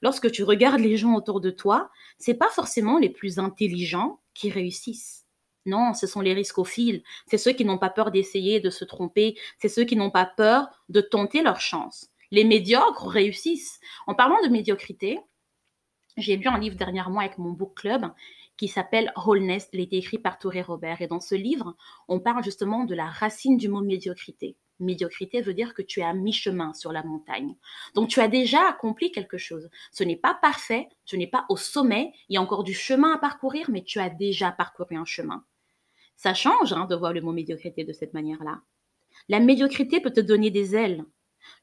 Lorsque 0.02 0.30
tu 0.30 0.44
regardes 0.44 0.80
les 0.80 0.98
gens 0.98 1.14
autour 1.14 1.40
de 1.40 1.50
toi, 1.50 1.90
c'est 2.18 2.34
pas 2.34 2.50
forcément 2.50 2.98
les 2.98 3.08
plus 3.08 3.38
intelligents 3.38 4.20
qui 4.34 4.50
réussissent. 4.50 5.24
Non, 5.64 5.94
ce 5.94 6.06
sont 6.06 6.20
les 6.20 6.34
riscophiles. 6.34 7.02
C'est 7.26 7.38
ceux 7.38 7.52
qui 7.52 7.64
n'ont 7.64 7.78
pas 7.78 7.88
peur 7.88 8.10
d'essayer, 8.10 8.60
de 8.60 8.68
se 8.68 8.84
tromper. 8.84 9.38
C'est 9.58 9.70
ceux 9.70 9.84
qui 9.84 9.96
n'ont 9.96 10.10
pas 10.10 10.26
peur 10.26 10.68
de 10.90 11.00
tenter 11.00 11.40
leur 11.40 11.62
chance. 11.62 12.10
Les 12.34 12.42
médiocres 12.42 13.06
réussissent. 13.06 13.78
En 14.08 14.16
parlant 14.16 14.42
de 14.42 14.48
médiocrité, 14.48 15.20
j'ai 16.16 16.36
lu 16.36 16.48
un 16.48 16.58
livre 16.58 16.74
dernièrement 16.74 17.20
avec 17.20 17.38
mon 17.38 17.52
book 17.52 17.76
club 17.76 18.12
qui 18.56 18.66
s'appelle 18.66 19.12
Wholeness. 19.14 19.68
Il 19.72 19.78
a 19.78 19.82
été 19.84 19.98
écrit 19.98 20.18
par 20.18 20.40
Touré 20.40 20.60
Robert. 20.60 21.00
Et 21.00 21.06
dans 21.06 21.20
ce 21.20 21.36
livre, 21.36 21.76
on 22.08 22.18
parle 22.18 22.42
justement 22.42 22.86
de 22.86 22.94
la 22.96 23.06
racine 23.06 23.56
du 23.56 23.68
mot 23.68 23.82
médiocrité. 23.82 24.56
Médiocrité 24.80 25.42
veut 25.42 25.54
dire 25.54 25.74
que 25.74 25.82
tu 25.82 26.00
es 26.00 26.02
à 26.02 26.12
mi-chemin 26.12 26.72
sur 26.72 26.90
la 26.90 27.04
montagne. 27.04 27.54
Donc 27.94 28.08
tu 28.08 28.18
as 28.18 28.26
déjà 28.26 28.68
accompli 28.68 29.12
quelque 29.12 29.38
chose. 29.38 29.70
Ce 29.92 30.02
n'est 30.02 30.16
pas 30.16 30.34
parfait, 30.34 30.88
tu 31.04 31.16
n'es 31.16 31.28
pas 31.28 31.46
au 31.50 31.56
sommet, 31.56 32.12
il 32.28 32.34
y 32.34 32.36
a 32.36 32.42
encore 32.42 32.64
du 32.64 32.74
chemin 32.74 33.14
à 33.14 33.18
parcourir, 33.18 33.70
mais 33.70 33.84
tu 33.84 34.00
as 34.00 34.10
déjà 34.10 34.50
parcouru 34.50 34.96
un 34.96 35.04
chemin. 35.04 35.44
Ça 36.16 36.34
change 36.34 36.72
hein, 36.72 36.86
de 36.86 36.96
voir 36.96 37.12
le 37.12 37.20
mot 37.20 37.30
médiocrité 37.30 37.84
de 37.84 37.92
cette 37.92 38.12
manière-là. 38.12 38.60
La 39.28 39.38
médiocrité 39.38 40.00
peut 40.00 40.12
te 40.12 40.18
donner 40.18 40.50
des 40.50 40.74
ailes. 40.74 41.04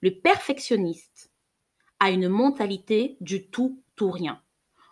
Le 0.02 0.12
perfectionniste 0.12 1.32
a 2.00 2.12
une 2.12 2.30
mentalité 2.30 3.18
du 3.22 3.48
tout, 3.50 3.84
tout 3.96 4.12
rien 4.12 4.42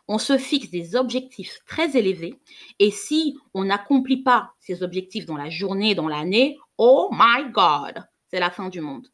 on 0.09 0.17
se 0.17 0.39
fixe 0.39 0.71
des 0.71 0.95
objectifs 0.95 1.59
très 1.67 1.95
élevés 1.95 2.33
et 2.79 2.89
si 2.89 3.37
on 3.53 3.65
n'accomplit 3.65 4.23
pas 4.23 4.53
ces 4.59 4.81
objectifs 4.81 5.27
dans 5.27 5.37
la 5.37 5.51
journée, 5.51 5.93
dans 5.93 6.07
l'année, 6.07 6.57
oh 6.79 7.09
my 7.13 7.51
God, 7.51 8.03
c'est 8.27 8.39
la 8.39 8.49
fin 8.49 8.69
du 8.69 8.81
monde. 8.81 9.07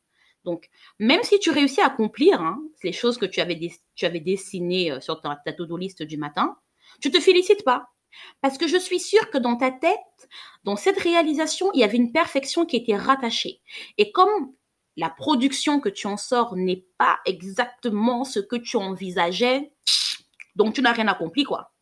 Donc, 0.46 0.70
même 1.00 1.22
si 1.24 1.38
tu 1.40 1.52
réussis 1.52 1.82
à 1.82 1.88
accomplir 1.88 2.40
hein, 2.40 2.62
les 2.82 2.94
choses 2.94 3.18
que 3.18 3.26
tu 3.26 3.42
avais, 3.42 3.60
dessinées 4.22 4.92
euh, 4.92 5.02
sur 5.02 5.20
ta, 5.20 5.38
ta 5.44 5.52
to-do 5.52 5.76
list 5.76 6.02
du 6.02 6.18
matin, 6.18 6.56
tu 7.02 7.12
te 7.12 7.20
félicites 7.20 7.66
pas. 7.66 7.90
Parce 8.40 8.58
que 8.58 8.68
je 8.68 8.78
suis 8.78 9.02
sûre 9.02 9.30
que 9.30 9.38
dans 9.38 9.58
ta 9.58 9.72
tête, 9.72 10.30
dans 10.64 10.78
cette 10.78 11.00
réalisation, 11.00 11.72
il 11.74 11.82
y 11.82 11.84
avait 11.84 11.98
une 11.98 12.14
perfection 12.14 12.66
qui 12.66 12.78
était 12.78 12.96
rattachée. 12.96 13.60
Et 13.98 14.14
comme 14.14 14.54
la 14.98 15.10
production 15.10 15.80
que 15.80 15.90
tu 15.90 16.08
en 16.08 16.18
sors 16.18 16.56
n'est 16.56 16.86
pas 16.98 17.20
exactement 17.26 18.24
ce 18.24 18.40
que 18.40 18.56
tu 18.56 18.78
envisageais, 18.78 19.72
donc, 20.56 20.74
tu 20.74 20.82
n'as 20.82 20.94
rien 20.94 21.08
accompli, 21.08 21.44
quoi. 21.44 21.74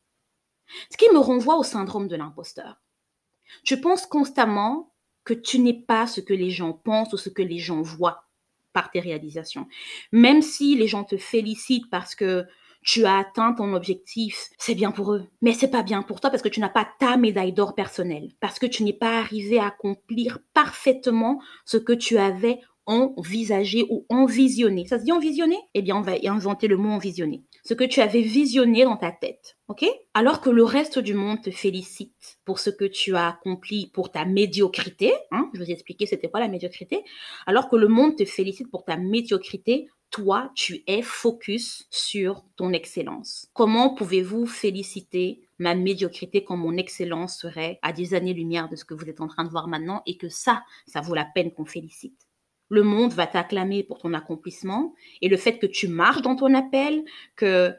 Ce 0.89 0.97
qui 0.97 1.05
me 1.13 1.19
renvoie 1.19 1.57
au 1.57 1.63
syndrome 1.63 2.07
de 2.07 2.15
l'imposteur. 2.15 2.81
Tu 3.63 3.79
penses 3.79 4.07
constamment 4.07 4.93
que 5.23 5.33
tu 5.33 5.59
n'es 5.59 5.73
pas 5.73 6.07
ce 6.07 6.21
que 6.21 6.33
les 6.33 6.49
gens 6.49 6.73
pensent 6.73 7.13
ou 7.13 7.17
ce 7.17 7.29
que 7.29 7.43
les 7.43 7.59
gens 7.59 7.81
voient 7.81 8.25
par 8.73 8.89
tes 8.89 8.99
réalisations. 8.99 9.67
Même 10.11 10.41
si 10.41 10.75
les 10.75 10.87
gens 10.87 11.03
te 11.03 11.17
félicitent 11.17 11.89
parce 11.91 12.15
que 12.15 12.47
tu 12.81 13.05
as 13.05 13.19
atteint 13.19 13.53
ton 13.53 13.73
objectif, 13.73 14.49
c'est 14.57 14.75
bien 14.75 14.91
pour 14.91 15.13
eux. 15.13 15.29
Mais 15.41 15.53
c'est 15.53 15.69
pas 15.69 15.83
bien 15.83 16.01
pour 16.01 16.19
toi 16.19 16.31
parce 16.31 16.41
que 16.41 16.49
tu 16.49 16.59
n'as 16.59 16.69
pas 16.69 16.89
ta 16.99 17.15
médaille 17.15 17.53
d'or 17.53 17.75
personnelle, 17.75 18.31
parce 18.41 18.59
que 18.59 18.65
tu 18.65 18.83
n'es 18.83 18.93
pas 18.93 19.19
arrivé 19.19 19.59
à 19.59 19.67
accomplir 19.67 20.39
parfaitement 20.53 21.41
ce 21.63 21.77
que 21.77 21.93
tu 21.93 22.17
avais 22.17 22.59
envisagé 22.85 23.85
ou 23.89 24.05
envisionné. 24.09 24.85
Ça 24.87 24.99
se 24.99 25.03
dit 25.03 25.11
envisionné 25.11 25.57
Eh 25.73 25.81
bien, 25.81 25.95
on 25.95 26.01
va 26.01 26.13
inventer 26.25 26.67
le 26.67 26.77
mot 26.77 26.89
envisionné. 26.89 27.43
Ce 27.63 27.73
que 27.73 27.83
tu 27.83 28.01
avais 28.01 28.21
visionné 28.21 28.83
dans 28.83 28.97
ta 28.97 29.11
tête. 29.11 29.57
OK? 29.67 29.85
Alors 30.13 30.41
que 30.41 30.49
le 30.49 30.63
reste 30.63 30.99
du 30.99 31.13
monde 31.13 31.41
te 31.41 31.51
félicite 31.51 32.37
pour 32.45 32.59
ce 32.59 32.69
que 32.69 32.85
tu 32.85 33.15
as 33.15 33.29
accompli, 33.29 33.87
pour 33.93 34.11
ta 34.11 34.25
médiocrité. 34.25 35.13
Hein 35.31 35.49
Je 35.53 35.59
vous 35.59 35.69
ai 35.69 35.73
expliqué 35.73 36.05
c'était 36.05 36.29
quoi 36.29 36.39
la 36.39 36.47
médiocrité? 36.47 37.03
Alors 37.45 37.69
que 37.69 37.75
le 37.75 37.87
monde 37.87 38.17
te 38.17 38.25
félicite 38.25 38.69
pour 38.69 38.83
ta 38.83 38.97
médiocrité, 38.97 39.87
toi, 40.13 40.51
tu 40.53 40.83
es 40.85 41.01
focus 41.01 41.87
sur 41.89 42.43
ton 42.55 42.71
excellence. 42.71 43.47
Comment 43.53 43.95
pouvez-vous 43.95 44.45
féliciter 44.45 45.41
ma 45.57 45.73
médiocrité 45.73 46.43
quand 46.43 46.55
mon 46.55 46.77
excellence 46.77 47.39
serait 47.39 47.79
à 47.81 47.93
des 47.93 48.13
années-lumière 48.13 48.69
de 48.69 48.75
ce 48.75 48.85
que 48.85 48.93
vous 48.93 49.09
êtes 49.09 49.21
en 49.21 49.27
train 49.27 49.43
de 49.43 49.49
voir 49.49 49.67
maintenant 49.67 50.03
et 50.05 50.17
que 50.17 50.29
ça, 50.29 50.63
ça 50.85 51.01
vaut 51.01 51.15
la 51.15 51.25
peine 51.25 51.51
qu'on 51.51 51.65
félicite? 51.65 52.22
Le 52.73 52.81
monde 52.81 53.13
va 53.13 53.27
t'acclamer 53.27 53.83
pour 53.83 53.99
ton 53.99 54.15
accomplissement 54.15 54.95
et 55.21 55.29
le 55.29 55.37
fait 55.37 55.59
que 55.59 55.67
tu 55.67 55.87
marches 55.87 56.23
dans 56.23 56.35
ton 56.35 56.55
appel, 56.55 57.05
que 57.35 57.71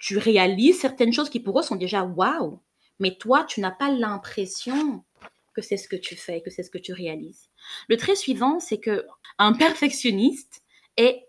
tu 0.00 0.18
réalises 0.18 0.80
certaines 0.80 1.12
choses 1.12 1.30
qui 1.30 1.38
pour 1.38 1.60
eux 1.60 1.62
sont 1.62 1.76
déjà 1.76 2.02
waouh, 2.02 2.58
mais 2.98 3.16
toi, 3.16 3.44
tu 3.44 3.60
n'as 3.60 3.70
pas 3.70 3.92
l'impression 3.92 5.04
que 5.54 5.62
c'est 5.62 5.76
ce 5.76 5.86
que 5.86 5.94
tu 5.94 6.16
fais, 6.16 6.42
que 6.42 6.50
c'est 6.50 6.64
ce 6.64 6.70
que 6.70 6.78
tu 6.78 6.92
réalises. 6.92 7.48
Le 7.88 7.96
trait 7.96 8.16
suivant, 8.16 8.58
c'est 8.58 8.78
que 8.78 9.06
un 9.38 9.52
perfectionniste 9.52 10.62
est 10.96 11.28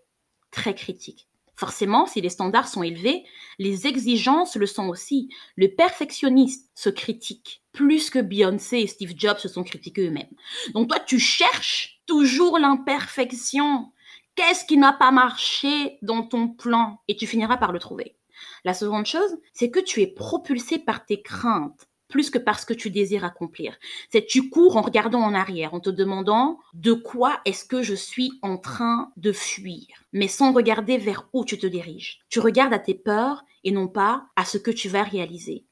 très 0.50 0.74
critique. 0.74 1.28
Forcément, 1.62 2.06
si 2.06 2.20
les 2.20 2.28
standards 2.28 2.66
sont 2.66 2.82
élevés, 2.82 3.22
les 3.60 3.86
exigences 3.86 4.56
le 4.56 4.66
sont 4.66 4.88
aussi. 4.88 5.28
Le 5.54 5.68
perfectionniste 5.68 6.68
se 6.74 6.88
critique 6.88 7.62
plus 7.70 8.10
que 8.10 8.18
Beyoncé 8.18 8.78
et 8.78 8.88
Steve 8.88 9.12
Jobs 9.16 9.38
se 9.38 9.46
sont 9.46 9.62
critiqués 9.62 10.08
eux-mêmes. 10.08 10.34
Donc 10.74 10.88
toi, 10.88 10.98
tu 10.98 11.20
cherches 11.20 12.00
toujours 12.04 12.58
l'imperfection. 12.58 13.92
Qu'est-ce 14.34 14.64
qui 14.64 14.76
n'a 14.76 14.92
pas 14.92 15.12
marché 15.12 15.98
dans 16.02 16.24
ton 16.24 16.48
plan? 16.48 16.98
Et 17.06 17.14
tu 17.14 17.28
finiras 17.28 17.58
par 17.58 17.70
le 17.70 17.78
trouver. 17.78 18.16
La 18.64 18.74
seconde 18.74 19.06
chose, 19.06 19.38
c'est 19.52 19.70
que 19.70 19.78
tu 19.78 20.00
es 20.00 20.08
propulsé 20.08 20.80
par 20.80 21.06
tes 21.06 21.22
craintes 21.22 21.86
plus 22.12 22.30
que 22.30 22.38
par 22.38 22.60
ce 22.60 22.66
que 22.66 22.74
tu 22.74 22.90
désires 22.90 23.24
accomplir. 23.24 23.76
C'est 24.10 24.26
tu 24.26 24.50
cours 24.50 24.76
en 24.76 24.82
regardant 24.82 25.22
en 25.22 25.34
arrière, 25.34 25.74
en 25.74 25.80
te 25.80 25.90
demandant 25.90 26.60
de 26.74 26.92
quoi 26.92 27.40
est-ce 27.44 27.64
que 27.64 27.82
je 27.82 27.94
suis 27.94 28.30
en 28.42 28.58
train 28.58 29.10
de 29.16 29.32
fuir, 29.32 29.86
mais 30.12 30.28
sans 30.28 30.52
regarder 30.52 30.98
vers 30.98 31.28
où 31.32 31.44
tu 31.44 31.58
te 31.58 31.66
diriges. 31.66 32.20
Tu 32.28 32.38
regardes 32.38 32.74
à 32.74 32.78
tes 32.78 32.94
peurs 32.94 33.44
et 33.64 33.72
non 33.72 33.88
pas 33.88 34.26
à 34.36 34.44
ce 34.44 34.58
que 34.58 34.70
tu 34.70 34.88
vas 34.88 35.02
réaliser 35.02 35.64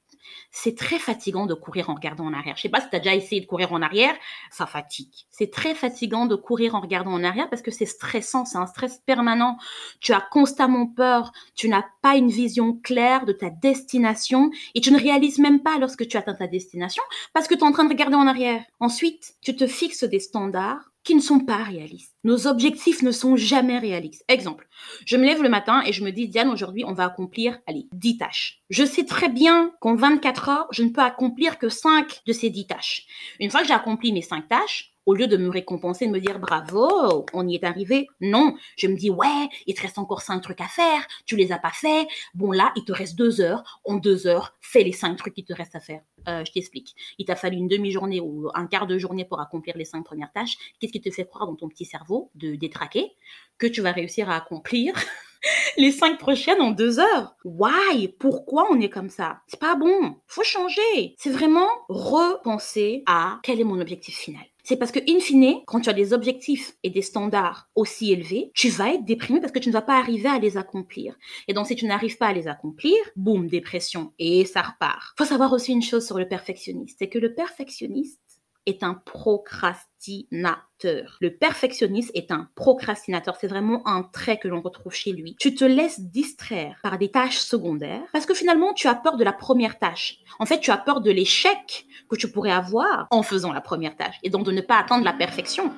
c'est 0.50 0.76
très 0.76 0.98
fatigant 0.98 1.46
de 1.46 1.54
courir 1.54 1.90
en 1.90 1.94
regardant 1.94 2.26
en 2.26 2.32
arrière. 2.32 2.56
Je 2.56 2.62
sais 2.62 2.68
pas 2.68 2.80
si 2.80 2.88
tu 2.90 2.96
as 2.96 2.98
déjà 2.98 3.14
essayé 3.14 3.40
de 3.40 3.46
courir 3.46 3.72
en 3.72 3.82
arrière, 3.82 4.14
ça 4.50 4.66
fatigue. 4.66 5.12
C'est 5.30 5.50
très 5.50 5.74
fatigant 5.74 6.26
de 6.26 6.34
courir 6.34 6.74
en 6.74 6.80
regardant 6.80 7.12
en 7.12 7.24
arrière 7.24 7.48
parce 7.48 7.62
que 7.62 7.70
c'est 7.70 7.86
stressant, 7.86 8.44
c'est 8.44 8.58
un 8.58 8.66
stress 8.66 8.98
permanent. 9.06 9.56
Tu 10.00 10.12
as 10.12 10.20
constamment 10.20 10.86
peur, 10.86 11.32
tu 11.54 11.68
n'as 11.68 11.84
pas 12.02 12.16
une 12.16 12.30
vision 12.30 12.78
claire 12.82 13.24
de 13.24 13.32
ta 13.32 13.50
destination 13.50 14.50
et 14.74 14.80
tu 14.80 14.92
ne 14.92 14.98
réalises 14.98 15.38
même 15.38 15.62
pas 15.62 15.78
lorsque 15.78 16.06
tu 16.06 16.16
atteins 16.16 16.34
ta 16.34 16.46
destination 16.46 17.02
parce 17.32 17.48
que 17.48 17.54
tu 17.54 17.60
es 17.60 17.64
en 17.64 17.72
train 17.72 17.84
de 17.84 17.90
regarder 17.90 18.16
en 18.16 18.26
arrière. 18.26 18.62
Ensuite, 18.80 19.34
tu 19.40 19.56
te 19.56 19.66
fixes 19.66 20.04
des 20.04 20.20
standards 20.20 20.89
qui 21.02 21.14
ne 21.14 21.20
sont 21.20 21.40
pas 21.40 21.62
réalistes. 21.62 22.14
Nos 22.24 22.46
objectifs 22.46 23.02
ne 23.02 23.12
sont 23.12 23.36
jamais 23.36 23.78
réalistes. 23.78 24.24
Exemple, 24.28 24.68
je 25.06 25.16
me 25.16 25.24
lève 25.24 25.42
le 25.42 25.48
matin 25.48 25.82
et 25.86 25.92
je 25.92 26.04
me 26.04 26.10
dis, 26.10 26.28
Diane, 26.28 26.48
aujourd'hui, 26.50 26.84
on 26.84 26.92
va 26.92 27.04
accomplir, 27.04 27.58
allez, 27.66 27.88
10 27.92 28.18
tâches. 28.18 28.60
Je 28.68 28.84
sais 28.84 29.04
très 29.04 29.28
bien 29.28 29.72
qu'en 29.80 29.94
24 29.94 30.48
heures, 30.48 30.68
je 30.72 30.82
ne 30.82 30.90
peux 30.90 31.00
accomplir 31.00 31.58
que 31.58 31.68
5 31.68 32.22
de 32.26 32.32
ces 32.32 32.50
10 32.50 32.66
tâches. 32.66 33.06
Une 33.40 33.50
fois 33.50 33.62
que 33.62 33.68
j'ai 33.68 33.74
accompli 33.74 34.12
mes 34.12 34.22
5 34.22 34.48
tâches, 34.48 34.89
au 35.06 35.14
lieu 35.14 35.26
de 35.26 35.36
me 35.36 35.48
récompenser, 35.48 36.06
de 36.06 36.12
me 36.12 36.20
dire 36.20 36.38
bravo, 36.38 37.26
on 37.32 37.48
y 37.48 37.54
est 37.54 37.64
arrivé, 37.64 38.06
non, 38.20 38.54
je 38.76 38.86
me 38.86 38.96
dis 38.96 39.10
ouais, 39.10 39.48
il 39.66 39.74
te 39.74 39.82
reste 39.82 39.98
encore 39.98 40.22
cinq 40.22 40.40
trucs 40.40 40.60
à 40.60 40.68
faire, 40.68 41.06
tu 41.26 41.36
les 41.36 41.52
as 41.52 41.58
pas 41.58 41.72
fait, 41.72 42.06
bon 42.34 42.52
là, 42.52 42.72
il 42.76 42.84
te 42.84 42.92
reste 42.92 43.16
deux 43.16 43.40
heures, 43.40 43.80
en 43.84 43.96
deux 43.96 44.26
heures, 44.26 44.54
fais 44.60 44.82
les 44.82 44.92
cinq 44.92 45.16
trucs 45.16 45.34
qui 45.34 45.44
te 45.44 45.52
restent 45.52 45.76
à 45.76 45.80
faire. 45.80 46.02
Euh, 46.28 46.44
je 46.44 46.52
t'explique. 46.52 46.94
Il 47.18 47.24
t'a 47.24 47.36
fallu 47.36 47.56
une 47.56 47.68
demi-journée 47.68 48.20
ou 48.20 48.50
un 48.54 48.66
quart 48.66 48.86
de 48.86 48.98
journée 48.98 49.24
pour 49.24 49.40
accomplir 49.40 49.76
les 49.76 49.84
cinq 49.84 50.04
premières 50.04 50.32
tâches. 50.32 50.56
Qu'est-ce 50.78 50.92
qui 50.92 51.00
te 51.00 51.10
fait 51.10 51.26
croire 51.26 51.46
dans 51.46 51.56
ton 51.56 51.68
petit 51.68 51.84
cerveau 51.84 52.30
de 52.34 52.54
détraquer 52.54 53.12
que 53.58 53.66
tu 53.66 53.80
vas 53.80 53.92
réussir 53.92 54.30
à 54.30 54.36
accomplir 54.36 54.94
les 55.76 55.92
cinq 55.92 56.18
prochaines 56.18 56.60
en 56.60 56.70
deux 56.70 56.98
heures? 56.98 57.36
Why? 57.44 58.08
Pourquoi 58.18 58.68
on 58.70 58.80
est 58.80 58.90
comme 58.90 59.10
ça? 59.10 59.40
C'est 59.46 59.60
pas 59.60 59.76
bon. 59.76 60.16
Faut 60.26 60.44
changer. 60.44 61.14
C'est 61.18 61.30
vraiment 61.30 61.68
repenser 61.88 63.02
à 63.06 63.40
quel 63.42 63.60
est 63.60 63.64
mon 63.64 63.80
objectif 63.80 64.16
final. 64.16 64.44
C'est 64.64 64.76
parce 64.76 64.92
que, 64.92 65.00
in 65.08 65.20
fine, 65.20 65.62
quand 65.66 65.80
tu 65.80 65.90
as 65.90 65.94
des 65.94 66.12
objectifs 66.12 66.74
et 66.82 66.90
des 66.90 67.02
standards 67.02 67.68
aussi 67.74 68.12
élevés, 68.12 68.50
tu 68.54 68.68
vas 68.68 68.94
être 68.94 69.04
déprimé 69.04 69.40
parce 69.40 69.52
que 69.52 69.58
tu 69.58 69.68
ne 69.68 69.72
vas 69.72 69.82
pas 69.82 69.98
arriver 69.98 70.28
à 70.28 70.38
les 70.38 70.56
accomplir. 70.56 71.16
Et 71.48 71.52
donc, 71.52 71.66
si 71.66 71.76
tu 71.76 71.86
n'arrives 71.86 72.18
pas 72.18 72.28
à 72.28 72.32
les 72.32 72.48
accomplir, 72.48 72.96
boum, 73.16 73.48
dépression. 73.48 74.12
Et 74.18 74.44
ça 74.44 74.62
repart. 74.62 75.14
Faut 75.18 75.24
savoir 75.24 75.52
aussi 75.52 75.72
une 75.72 75.82
chose 75.82 76.06
sur 76.06 76.18
le 76.18 76.28
perfectionniste. 76.28 76.96
C'est 76.98 77.08
que 77.08 77.18
le 77.18 77.34
perfectionniste, 77.34 78.20
est 78.66 78.82
un 78.82 78.94
procrastinateur. 78.94 81.16
Le 81.20 81.36
perfectionniste 81.36 82.10
est 82.14 82.30
un 82.30 82.48
procrastinateur. 82.54 83.36
C'est 83.36 83.48
vraiment 83.48 83.86
un 83.86 84.02
trait 84.02 84.38
que 84.38 84.48
l'on 84.48 84.60
retrouve 84.60 84.92
chez 84.92 85.12
lui. 85.12 85.36
Tu 85.38 85.54
te 85.54 85.64
laisses 85.64 86.00
distraire 86.00 86.78
par 86.82 86.98
des 86.98 87.10
tâches 87.10 87.38
secondaires 87.38 88.02
parce 88.12 88.26
que 88.26 88.34
finalement, 88.34 88.74
tu 88.74 88.88
as 88.88 88.94
peur 88.94 89.16
de 89.16 89.24
la 89.24 89.32
première 89.32 89.78
tâche. 89.78 90.18
En 90.38 90.46
fait, 90.46 90.60
tu 90.60 90.70
as 90.70 90.78
peur 90.78 91.00
de 91.00 91.10
l'échec 91.10 91.86
que 92.08 92.16
tu 92.16 92.30
pourrais 92.30 92.52
avoir 92.52 93.06
en 93.10 93.22
faisant 93.22 93.52
la 93.52 93.60
première 93.60 93.96
tâche 93.96 94.16
et 94.22 94.30
donc 94.30 94.44
de 94.44 94.52
ne 94.52 94.60
pas 94.60 94.78
atteindre 94.78 95.04
la 95.04 95.12
perfection. 95.12 95.72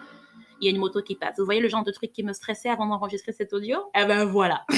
Il 0.61 0.67
y 0.67 0.69
a 0.69 0.71
une 0.71 0.79
moto 0.79 1.03
qui 1.03 1.17
passe. 1.17 1.39
Vous 1.39 1.45
voyez 1.45 1.61
le 1.61 1.69
genre 1.69 1.83
de 1.83 1.91
truc 1.91 2.12
qui 2.12 2.23
me 2.23 2.33
stressait 2.33 2.69
avant 2.69 2.87
d'enregistrer 2.87 3.33
cet 3.33 3.53
audio? 3.53 3.79
Eh 3.97 4.05
ben 4.05 4.25
voilà. 4.25 4.65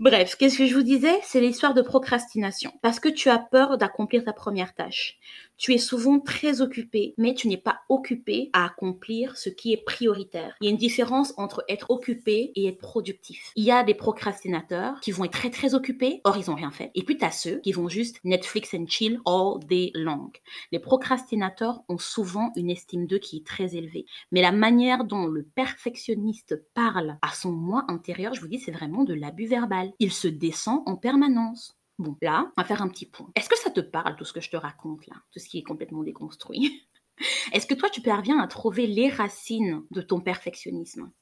Bref, 0.00 0.36
qu'est-ce 0.36 0.56
que 0.56 0.64
je 0.64 0.74
vous 0.74 0.82
disais? 0.82 1.20
C'est 1.22 1.42
l'histoire 1.42 1.74
de 1.74 1.82
procrastination. 1.82 2.72
Parce 2.80 2.98
que 2.98 3.10
tu 3.10 3.28
as 3.28 3.38
peur 3.38 3.76
d'accomplir 3.76 4.24
ta 4.24 4.32
première 4.32 4.74
tâche. 4.74 5.18
Tu 5.60 5.74
es 5.74 5.78
souvent 5.78 6.20
très 6.20 6.62
occupé, 6.62 7.12
mais 7.18 7.34
tu 7.34 7.46
n'es 7.46 7.58
pas 7.58 7.82
occupé 7.90 8.48
à 8.54 8.64
accomplir 8.64 9.36
ce 9.36 9.50
qui 9.50 9.74
est 9.74 9.84
prioritaire. 9.84 10.56
Il 10.62 10.64
y 10.64 10.68
a 10.68 10.70
une 10.70 10.78
différence 10.78 11.34
entre 11.36 11.64
être 11.68 11.90
occupé 11.90 12.50
et 12.54 12.66
être 12.66 12.78
productif. 12.78 13.52
Il 13.56 13.64
y 13.64 13.70
a 13.70 13.84
des 13.84 13.92
procrastinateurs 13.92 14.98
qui 15.00 15.12
vont 15.12 15.24
être 15.24 15.32
très 15.32 15.50
très 15.50 15.74
occupés, 15.74 16.22
or 16.24 16.38
ils 16.38 16.48
n'ont 16.48 16.56
rien 16.56 16.70
fait. 16.70 16.90
Et 16.94 17.02
puis 17.02 17.18
tu 17.18 17.26
as 17.26 17.30
ceux 17.30 17.58
qui 17.60 17.72
vont 17.72 17.90
juste 17.90 18.20
Netflix 18.24 18.72
and 18.72 18.86
chill 18.88 19.20
all 19.26 19.60
day 19.68 19.90
long. 19.94 20.32
Les 20.72 20.78
procrastinateurs 20.78 21.82
ont 21.90 21.98
souvent 21.98 22.52
une 22.56 22.70
estime 22.70 23.06
d'eux 23.06 23.18
qui 23.18 23.36
est 23.36 23.46
très 23.46 23.76
élevée. 23.76 24.06
Mais 24.32 24.40
la 24.40 24.52
manière 24.52 25.04
dont 25.04 25.26
le 25.26 25.42
perfectionniste 25.42 26.64
parle 26.72 27.18
à 27.20 27.34
son 27.34 27.52
moi 27.52 27.84
intérieur, 27.88 28.32
je 28.32 28.40
vous 28.40 28.48
dis, 28.48 28.60
c'est 28.60 28.72
vraiment 28.72 29.04
de 29.04 29.12
l'abus 29.12 29.46
verbal. 29.46 29.92
Il 29.98 30.10
se 30.10 30.28
descend 30.28 30.82
en 30.86 30.96
permanence. 30.96 31.76
Bon, 32.00 32.16
là, 32.22 32.50
on 32.56 32.62
va 32.62 32.66
faire 32.66 32.80
un 32.80 32.88
petit 32.88 33.04
point. 33.04 33.30
Est-ce 33.36 33.50
que 33.50 33.58
ça 33.58 33.70
te 33.70 33.80
parle, 33.80 34.16
tout 34.16 34.24
ce 34.24 34.32
que 34.32 34.40
je 34.40 34.48
te 34.48 34.56
raconte 34.56 35.06
là 35.06 35.16
Tout 35.32 35.38
ce 35.38 35.46
qui 35.46 35.58
est 35.58 35.62
complètement 35.62 36.02
déconstruit? 36.02 36.88
Est-ce 37.52 37.66
que 37.66 37.74
toi, 37.74 37.90
tu 37.90 38.00
parviens 38.00 38.38
à 38.38 38.46
trouver 38.46 38.86
les 38.86 39.10
racines 39.10 39.82
de 39.90 40.00
ton 40.00 40.18
perfectionnisme? 40.18 41.12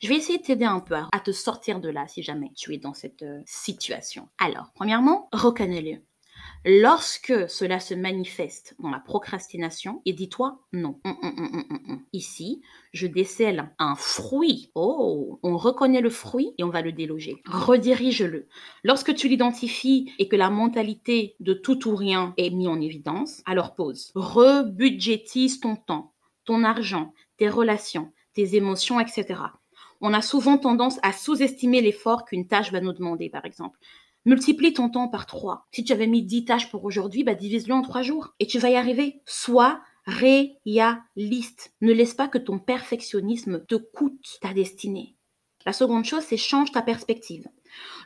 Je 0.00 0.08
vais 0.08 0.14
essayer 0.16 0.38
de 0.38 0.42
t'aider 0.42 0.64
un 0.64 0.80
peu 0.80 0.94
à 0.94 1.20
te 1.20 1.32
sortir 1.32 1.80
de 1.80 1.90
là 1.90 2.08
si 2.08 2.22
jamais 2.22 2.50
tu 2.56 2.72
es 2.72 2.78
dans 2.78 2.94
cette 2.94 3.24
euh, 3.24 3.42
situation. 3.44 4.30
Alors, 4.38 4.70
premièrement, 4.74 5.28
reconnais-le. 5.32 6.00
Lorsque 6.68 7.48
cela 7.48 7.78
se 7.78 7.94
manifeste 7.94 8.74
dans 8.80 8.90
la 8.90 8.98
procrastination, 8.98 10.02
et 10.04 10.12
dis-toi 10.12 10.58
non. 10.72 10.98
Hum, 11.04 11.16
hum, 11.22 11.64
hum, 11.70 12.02
Ici, 12.12 12.60
je 12.92 13.06
décèle 13.06 13.70
un 13.78 13.94
fruit. 13.94 14.72
Oh, 14.74 15.38
on 15.44 15.56
reconnaît 15.56 16.00
le 16.00 16.10
fruit 16.10 16.54
et 16.58 16.64
on 16.64 16.70
va 16.70 16.82
le 16.82 16.90
déloger. 16.90 17.40
Redirige-le. 17.46 18.48
Lorsque 18.82 19.14
tu 19.14 19.28
l'identifies 19.28 20.10
et 20.18 20.26
que 20.26 20.34
la 20.34 20.50
mentalité 20.50 21.36
de 21.38 21.54
tout 21.54 21.86
ou 21.86 21.94
rien 21.94 22.34
est 22.36 22.50
mise 22.50 22.66
en 22.66 22.80
évidence, 22.80 23.42
alors 23.46 23.76
pause. 23.76 24.10
Rebudgétise 24.16 25.60
ton 25.60 25.76
temps, 25.76 26.14
ton 26.44 26.64
argent, 26.64 27.14
tes 27.36 27.48
relations, 27.48 28.10
tes 28.34 28.56
émotions, 28.56 28.98
etc. 28.98 29.40
On 30.00 30.12
a 30.12 30.20
souvent 30.20 30.58
tendance 30.58 30.98
à 31.02 31.12
sous-estimer 31.12 31.80
l'effort 31.80 32.24
qu'une 32.24 32.48
tâche 32.48 32.72
va 32.72 32.80
nous 32.80 32.92
demander, 32.92 33.30
par 33.30 33.44
exemple. 33.44 33.78
Multiplie 34.26 34.72
ton 34.72 34.90
temps 34.90 35.06
par 35.06 35.26
3. 35.26 35.68
Si 35.70 35.84
tu 35.84 35.92
avais 35.92 36.08
mis 36.08 36.24
10 36.24 36.46
tâches 36.46 36.68
pour 36.68 36.84
aujourd'hui, 36.84 37.22
bah 37.22 37.36
divise-le 37.36 37.72
en 37.72 37.82
3 37.82 38.02
jours 38.02 38.34
et 38.40 38.48
tu 38.48 38.58
vas 38.58 38.70
y 38.70 38.74
arriver. 38.74 39.22
Sois 39.24 39.80
réaliste. 40.04 41.72
Ne 41.80 41.92
laisse 41.92 42.14
pas 42.14 42.26
que 42.26 42.38
ton 42.38 42.58
perfectionnisme 42.58 43.64
te 43.66 43.76
coûte 43.76 44.38
ta 44.40 44.52
destinée. 44.52 45.14
La 45.64 45.72
seconde 45.72 46.04
chose, 46.04 46.24
c'est 46.24 46.36
change 46.36 46.72
ta 46.72 46.82
perspective. 46.82 47.46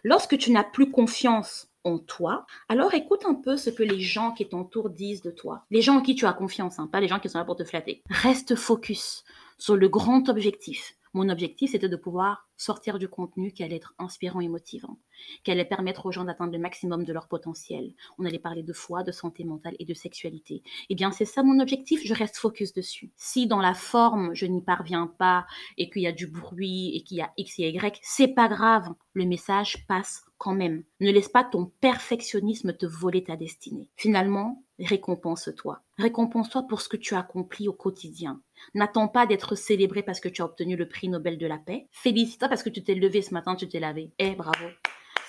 Lorsque 0.04 0.36
tu 0.36 0.52
n'as 0.52 0.62
plus 0.62 0.90
confiance 0.90 1.68
en 1.84 1.98
toi, 1.98 2.44
alors 2.68 2.92
écoute 2.92 3.24
un 3.24 3.34
peu 3.34 3.56
ce 3.56 3.70
que 3.70 3.82
les 3.82 4.00
gens 4.00 4.32
qui 4.32 4.46
t'entourent 4.46 4.90
disent 4.90 5.22
de 5.22 5.30
toi. 5.30 5.64
Les 5.70 5.80
gens 5.80 5.96
en 5.96 6.02
qui 6.02 6.14
tu 6.14 6.26
as 6.26 6.34
confiance, 6.34 6.78
hein, 6.78 6.86
pas 6.86 7.00
les 7.00 7.08
gens 7.08 7.18
qui 7.18 7.30
sont 7.30 7.38
là 7.38 7.46
pour 7.46 7.56
te 7.56 7.64
flatter. 7.64 8.02
Reste 8.10 8.56
focus 8.56 9.24
sur 9.56 9.74
le 9.74 9.88
grand 9.88 10.28
objectif. 10.28 10.96
Mon 11.12 11.28
objectif, 11.28 11.72
c'était 11.72 11.88
de 11.88 11.96
pouvoir 11.96 12.48
sortir 12.56 12.98
du 12.98 13.08
contenu 13.08 13.52
qui 13.52 13.64
allait 13.64 13.76
être 13.76 13.94
inspirant 13.98 14.40
et 14.40 14.48
motivant, 14.48 14.98
qui 15.42 15.50
allait 15.50 15.64
permettre 15.64 16.06
aux 16.06 16.12
gens 16.12 16.24
d'atteindre 16.24 16.52
le 16.52 16.58
maximum 16.58 17.04
de 17.04 17.12
leur 17.12 17.26
potentiel. 17.26 17.94
On 18.18 18.24
allait 18.24 18.38
parler 18.38 18.62
de 18.62 18.72
foi, 18.72 19.02
de 19.02 19.10
santé 19.10 19.44
mentale 19.44 19.74
et 19.78 19.84
de 19.84 19.94
sexualité. 19.94 20.62
Eh 20.88 20.94
bien, 20.94 21.10
c'est 21.10 21.24
ça 21.24 21.42
mon 21.42 21.58
objectif, 21.58 22.02
je 22.04 22.14
reste 22.14 22.36
focus 22.36 22.72
dessus. 22.72 23.10
Si 23.16 23.46
dans 23.46 23.60
la 23.60 23.74
forme, 23.74 24.34
je 24.34 24.46
n'y 24.46 24.62
parviens 24.62 25.06
pas 25.06 25.46
et 25.78 25.90
qu'il 25.90 26.02
y 26.02 26.06
a 26.06 26.12
du 26.12 26.26
bruit 26.26 26.94
et 26.94 27.02
qu'il 27.02 27.16
y 27.16 27.22
a 27.22 27.32
X 27.36 27.58
et 27.58 27.70
Y, 27.70 27.98
c'est 28.02 28.28
pas 28.28 28.48
grave. 28.48 28.94
Le 29.14 29.24
message 29.24 29.86
passe 29.88 30.24
quand 30.38 30.54
même. 30.54 30.84
Ne 31.00 31.10
laisse 31.10 31.28
pas 31.28 31.44
ton 31.44 31.66
perfectionnisme 31.80 32.72
te 32.72 32.86
voler 32.86 33.24
ta 33.24 33.36
destinée. 33.36 33.88
Finalement, 33.96 34.64
récompense-toi. 34.78 35.82
Récompense-toi 35.98 36.62
pour 36.68 36.80
ce 36.80 36.88
que 36.88 36.96
tu 36.96 37.14
as 37.14 37.20
accompli 37.20 37.68
au 37.68 37.72
quotidien. 37.72 38.40
N'attends 38.74 39.08
pas 39.08 39.26
d'être 39.26 39.54
célébré 39.54 40.02
parce 40.02 40.20
que 40.20 40.28
tu 40.28 40.42
as 40.42 40.44
obtenu 40.44 40.76
le 40.76 40.88
prix 40.88 41.08
Nobel 41.08 41.38
de 41.38 41.46
la 41.46 41.58
paix. 41.58 41.88
Félicite-toi 41.92 42.48
parce 42.48 42.62
que 42.62 42.70
tu 42.70 42.82
t'es 42.82 42.94
levé 42.94 43.22
ce 43.22 43.34
matin, 43.34 43.56
tu 43.56 43.68
t'es 43.68 43.80
lavé. 43.80 44.12
Eh, 44.18 44.34
bravo. 44.34 44.66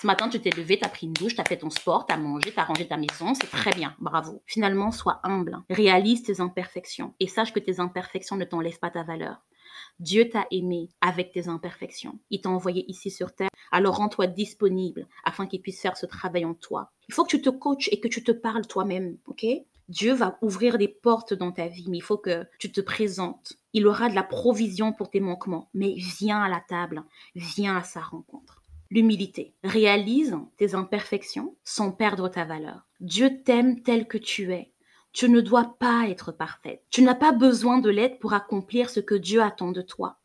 Ce 0.02 0.06
matin, 0.08 0.28
tu 0.28 0.40
t'es 0.40 0.50
levé, 0.50 0.78
tu 0.78 0.84
as 0.84 0.88
pris 0.88 1.06
une 1.06 1.12
douche, 1.12 1.36
tu 1.36 1.40
as 1.40 1.44
fait 1.44 1.58
ton 1.58 1.70
sport, 1.70 2.06
tu 2.06 2.12
as 2.12 2.16
mangé, 2.16 2.50
tu 2.50 2.58
as 2.58 2.64
rangé 2.64 2.88
ta 2.88 2.96
maison, 2.96 3.34
c'est 3.34 3.48
très 3.48 3.70
bien, 3.70 3.94
bravo. 4.00 4.42
Finalement, 4.46 4.90
sois 4.90 5.20
humble, 5.22 5.58
réalise 5.70 6.24
tes 6.24 6.40
imperfections 6.40 7.14
et 7.20 7.28
sache 7.28 7.52
que 7.52 7.60
tes 7.60 7.78
imperfections 7.78 8.34
ne 8.34 8.44
t'enlèvent 8.44 8.80
pas 8.80 8.90
ta 8.90 9.04
valeur. 9.04 9.44
Dieu 10.00 10.28
t'a 10.28 10.46
aimé 10.50 10.88
avec 11.00 11.30
tes 11.30 11.46
imperfections. 11.46 12.18
Il 12.30 12.40
t'a 12.40 12.50
envoyé 12.50 12.84
ici 12.90 13.12
sur 13.12 13.32
terre. 13.32 13.50
Alors 13.70 13.96
rends-toi 13.96 14.26
disponible 14.26 15.06
afin 15.22 15.46
qu'il 15.46 15.62
puisse 15.62 15.80
faire 15.80 15.96
ce 15.96 16.06
travail 16.06 16.44
en 16.44 16.54
toi. 16.54 16.90
Il 17.08 17.14
faut 17.14 17.22
que 17.22 17.30
tu 17.30 17.40
te 17.40 17.50
coaches 17.50 17.88
et 17.92 18.00
que 18.00 18.08
tu 18.08 18.24
te 18.24 18.32
parles 18.32 18.66
toi-même, 18.66 19.18
ok? 19.26 19.46
Dieu 19.88 20.14
va 20.14 20.38
ouvrir 20.42 20.78
des 20.78 20.88
portes 20.88 21.34
dans 21.34 21.52
ta 21.52 21.68
vie, 21.68 21.86
mais 21.88 21.98
il 21.98 22.02
faut 22.02 22.18
que 22.18 22.46
tu 22.58 22.70
te 22.72 22.80
présentes. 22.80 23.54
Il 23.72 23.86
aura 23.86 24.08
de 24.08 24.14
la 24.14 24.22
provision 24.22 24.92
pour 24.92 25.10
tes 25.10 25.20
manquements, 25.20 25.68
mais 25.74 25.94
viens 25.96 26.42
à 26.42 26.48
la 26.48 26.60
table, 26.60 27.04
viens 27.34 27.76
à 27.76 27.82
sa 27.82 28.00
rencontre. 28.00 28.62
L'humilité. 28.90 29.54
Réalise 29.64 30.36
tes 30.58 30.74
imperfections 30.74 31.56
sans 31.64 31.92
perdre 31.92 32.28
ta 32.28 32.44
valeur. 32.44 32.86
Dieu 33.00 33.42
t'aime 33.42 33.82
tel 33.82 34.06
que 34.06 34.18
tu 34.18 34.52
es. 34.52 34.72
Tu 35.12 35.28
ne 35.28 35.40
dois 35.40 35.76
pas 35.78 36.08
être 36.08 36.32
parfaite. 36.32 36.82
Tu 36.90 37.02
n'as 37.02 37.14
pas 37.14 37.32
besoin 37.32 37.78
de 37.78 37.90
l'aide 37.90 38.18
pour 38.18 38.32
accomplir 38.32 38.90
ce 38.90 39.00
que 39.00 39.14
Dieu 39.14 39.42
attend 39.42 39.72
de 39.72 39.82
toi. 39.82 40.18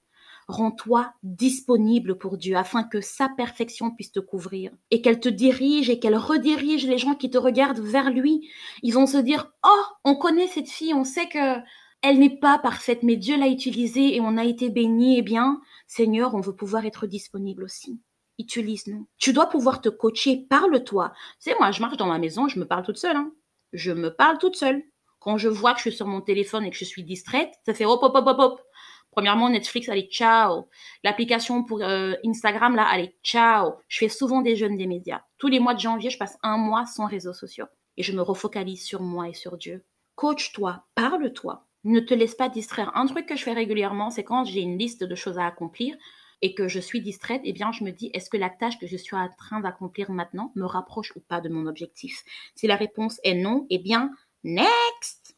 Rends-toi 0.48 1.12
disponible 1.24 2.18
pour 2.18 2.38
Dieu 2.38 2.56
afin 2.56 2.84
que 2.84 3.02
sa 3.02 3.30
perfection 3.30 3.92
puisse 3.92 4.12
te 4.14 4.20
couvrir 4.22 4.72
et 4.92 5.02
qu'elle 5.02 5.20
te 5.20 5.28
dirige 5.30 5.90
et 5.90 6.00
qu'elle 6.00 6.16
redirige 6.16 6.88
les 6.88 6.98
gens 6.98 7.16
qui 7.16 7.30
te 7.30 7.38
regardent 7.38 7.80
vers 7.80 8.10
lui. 8.12 8.50
Ils 8.82 8.94
vont 8.94 9.08
se 9.08 9.18
dire 9.18 9.52
"Oh, 9.66 9.84
on 10.06 10.16
connaît 10.16 10.48
cette 10.48 10.70
fille, 10.70 10.94
on 10.94 11.04
sait 11.04 11.28
que 11.28 11.60
elle 12.02 12.20
n'est 12.20 12.40
pas 12.40 12.60
parfaite, 12.60 13.04
mais 13.04 13.16
Dieu 13.16 13.38
l'a 13.38 13.48
utilisée 13.48 14.16
et 14.16 14.22
on 14.22 14.38
a 14.38 14.46
été 14.46 14.70
béni. 14.70 15.18
Eh 15.18 15.22
bien, 15.22 15.60
Seigneur, 15.88 16.36
on 16.36 16.42
veut 16.42 16.56
pouvoir 16.56 16.86
être 16.86 17.08
disponible 17.08 17.64
aussi. 17.64 18.00
Utilise-nous. 18.40 19.08
Tu 19.18 19.34
dois 19.34 19.48
pouvoir 19.50 19.82
te 19.82 19.90
coacher. 19.90 20.46
Parle-toi. 20.50 21.12
Tu 21.42 21.50
sais, 21.52 21.56
moi, 21.60 21.72
je 21.72 21.82
marche 21.82 21.98
dans 21.98 22.06
ma 22.08 22.20
maison, 22.20 22.48
je 22.48 22.60
me 22.60 22.66
parle 22.68 22.86
toute 22.86 22.98
seule. 22.98 23.16
Hein 23.18 23.32
je 23.74 23.92
me 23.92 24.14
parle 24.14 24.38
toute 24.38 24.56
seule. 24.56 24.84
Quand 25.20 25.38
je 25.38 25.50
vois 25.50 25.74
que 25.74 25.80
je 25.80 25.90
suis 25.90 25.98
sur 25.98 26.08
mon 26.08 26.22
téléphone 26.22 26.64
et 26.66 26.70
que 26.70 26.78
je 26.78 26.86
suis 26.86 27.04
distraite, 27.04 27.54
ça 27.66 27.74
fait 27.74 27.86
hop, 27.86 28.02
hop, 28.04 28.16
hop, 28.16 28.28
hop, 28.28 28.38
hop. 28.40 28.62
Premièrement, 29.12 29.50
Netflix, 29.50 29.90
allez, 29.90 30.08
ciao. 30.12 30.70
L'application 31.04 31.64
pour 31.64 31.82
euh, 31.82 32.14
Instagram, 32.26 32.76
là, 32.76 32.86
allez, 32.86 33.16
ciao. 33.24 33.74
Je 33.88 33.98
fais 33.98 34.10
souvent 34.10 34.42
des 34.42 34.56
jeunes 34.56 34.78
des 34.78 34.88
médias. 34.88 35.22
Tous 35.38 35.48
les 35.48 35.60
mois 35.60 35.74
de 35.74 35.80
janvier, 35.80 36.10
je 36.10 36.18
passe 36.18 36.38
un 36.44 36.58
mois 36.58 36.86
sans 36.86 37.08
réseaux 37.08 37.34
sociaux. 37.34 37.66
Et 37.98 38.04
je 38.04 38.12
me 38.12 38.22
refocalise 38.22 38.84
sur 38.84 39.02
moi 39.02 39.28
et 39.30 39.34
sur 39.34 39.58
Dieu. 39.58 39.84
Coach-toi, 40.16 40.86
parle-toi. 40.94 41.66
Ne 41.84 42.00
te 42.00 42.14
laisse 42.14 42.36
pas 42.36 42.50
distraire. 42.50 42.92
Un 42.96 43.06
truc 43.08 43.26
que 43.26 43.36
je 43.36 43.44
fais 43.44 43.54
régulièrement, 43.54 44.10
c'est 44.10 44.24
quand 44.24 44.46
j'ai 44.46 44.62
une 44.62 44.78
liste 44.78 45.04
de 45.04 45.16
choses 45.16 45.40
à 45.40 45.48
accomplir 45.48 45.96
et 46.42 46.54
que 46.54 46.68
je 46.68 46.80
suis 46.80 47.02
distraite, 47.02 47.42
eh 47.44 47.54
bien, 47.54 47.72
je 47.72 47.84
me 47.84 47.92
dis, 47.92 48.12
est-ce 48.14 48.30
que 48.30 48.38
la 48.38 48.50
tâche 48.50 48.78
que 48.78 48.88
je 48.88 48.98
suis 48.98 49.16
en 49.16 49.30
train 49.38 49.60
d'accomplir 49.60 50.12
maintenant 50.12 50.52
me 50.56 50.66
rapproche 50.66 51.16
ou 51.16 51.22
pas 51.22 51.42
de 51.42 51.50
mon 51.50 51.66
objectif? 51.66 52.24
Si 52.56 52.68
la 52.68 52.76
réponse 52.76 53.20
est 53.24 53.36
non, 53.36 53.66
eh 53.70 53.80
bien, 53.80 54.12
next 54.44 55.37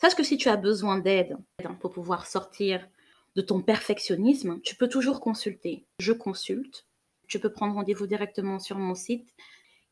Sache 0.00 0.14
que 0.14 0.22
si 0.22 0.36
tu 0.36 0.48
as 0.48 0.56
besoin 0.56 0.98
d'aide 0.98 1.36
pour 1.80 1.90
pouvoir 1.90 2.26
sortir 2.26 2.86
de 3.34 3.42
ton 3.42 3.60
perfectionnisme, 3.60 4.60
tu 4.62 4.76
peux 4.76 4.88
toujours 4.88 5.20
consulter. 5.20 5.86
Je 5.98 6.12
consulte. 6.12 6.86
Tu 7.26 7.40
peux 7.40 7.52
prendre 7.52 7.74
rendez-vous 7.74 8.06
directement 8.06 8.58
sur 8.58 8.78
mon 8.78 8.94
site 8.94 9.34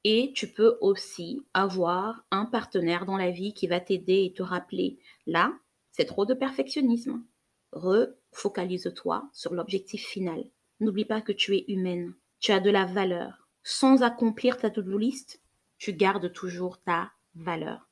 et 0.04 0.32
tu 0.34 0.46
peux 0.46 0.78
aussi 0.80 1.42
avoir 1.54 2.24
un 2.30 2.44
partenaire 2.44 3.04
dans 3.04 3.16
la 3.16 3.30
vie 3.32 3.52
qui 3.52 3.66
va 3.66 3.80
t'aider 3.80 4.24
et 4.24 4.32
te 4.32 4.42
rappeler 4.42 4.98
là, 5.26 5.52
c'est 5.90 6.04
trop 6.04 6.24
de 6.24 6.34
perfectionnisme. 6.34 7.24
Refocalise-toi 7.72 9.28
sur 9.32 9.54
l'objectif 9.54 10.06
final. 10.06 10.44
N'oublie 10.78 11.04
pas 11.04 11.20
que 11.20 11.32
tu 11.32 11.56
es 11.56 11.64
humaine. 11.66 12.14
Tu 12.38 12.52
as 12.52 12.60
de 12.60 12.70
la 12.70 12.84
valeur. 12.84 13.48
Sans 13.64 14.02
accomplir 14.02 14.58
ta 14.58 14.70
to-do 14.70 14.96
list, 14.96 15.40
tu 15.78 15.92
gardes 15.92 16.32
toujours 16.32 16.80
ta 16.82 17.10
valeur. 17.34 17.88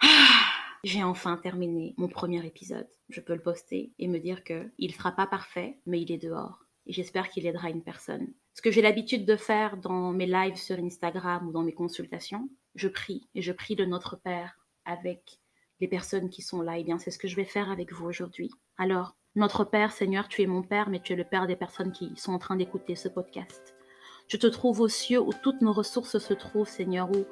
J'ai 0.84 1.02
enfin 1.02 1.38
terminé 1.38 1.94
mon 1.96 2.08
premier 2.08 2.44
épisode. 2.44 2.86
Je 3.08 3.22
peux 3.22 3.32
le 3.32 3.40
poster 3.40 3.94
et 3.98 4.06
me 4.06 4.18
dire 4.18 4.44
que 4.44 4.70
il 4.76 4.92
sera 4.92 5.12
pas 5.12 5.26
parfait, 5.26 5.78
mais 5.86 6.02
il 6.02 6.12
est 6.12 6.22
dehors. 6.22 6.66
J'espère 6.86 7.30
qu'il 7.30 7.46
aidera 7.46 7.70
une 7.70 7.82
personne. 7.82 8.28
Ce 8.52 8.60
que 8.60 8.70
j'ai 8.70 8.82
l'habitude 8.82 9.24
de 9.24 9.36
faire 9.36 9.78
dans 9.78 10.12
mes 10.12 10.26
lives 10.26 10.56
sur 10.56 10.78
Instagram 10.78 11.48
ou 11.48 11.52
dans 11.52 11.62
mes 11.62 11.72
consultations, 11.72 12.50
je 12.74 12.88
prie 12.88 13.26
et 13.34 13.40
je 13.40 13.52
prie 13.52 13.76
de 13.76 13.86
notre 13.86 14.16
Père 14.16 14.58
avec 14.84 15.40
les 15.80 15.88
personnes 15.88 16.28
qui 16.28 16.42
sont 16.42 16.60
là. 16.60 16.76
Et 16.76 16.82
eh 16.82 16.84
bien, 16.84 16.98
c'est 16.98 17.10
ce 17.10 17.18
que 17.18 17.28
je 17.28 17.36
vais 17.36 17.46
faire 17.46 17.70
avec 17.70 17.90
vous 17.90 18.04
aujourd'hui. 18.04 18.50
Alors, 18.76 19.16
notre 19.36 19.64
Père, 19.64 19.90
Seigneur, 19.90 20.28
tu 20.28 20.42
es 20.42 20.46
mon 20.46 20.62
Père, 20.62 20.90
mais 20.90 21.00
tu 21.00 21.14
es 21.14 21.16
le 21.16 21.24
Père 21.24 21.46
des 21.46 21.56
personnes 21.56 21.92
qui 21.92 22.12
sont 22.16 22.32
en 22.32 22.38
train 22.38 22.56
d'écouter 22.56 22.94
ce 22.94 23.08
podcast. 23.08 23.74
Je 24.28 24.36
te 24.36 24.46
trouve 24.46 24.80
aux 24.80 24.88
cieux 24.88 25.20
où 25.20 25.32
toutes 25.42 25.62
nos 25.62 25.72
ressources 25.72 26.18
se 26.18 26.34
trouvent, 26.34 26.68
Seigneur, 26.68 27.10
où 27.10 27.24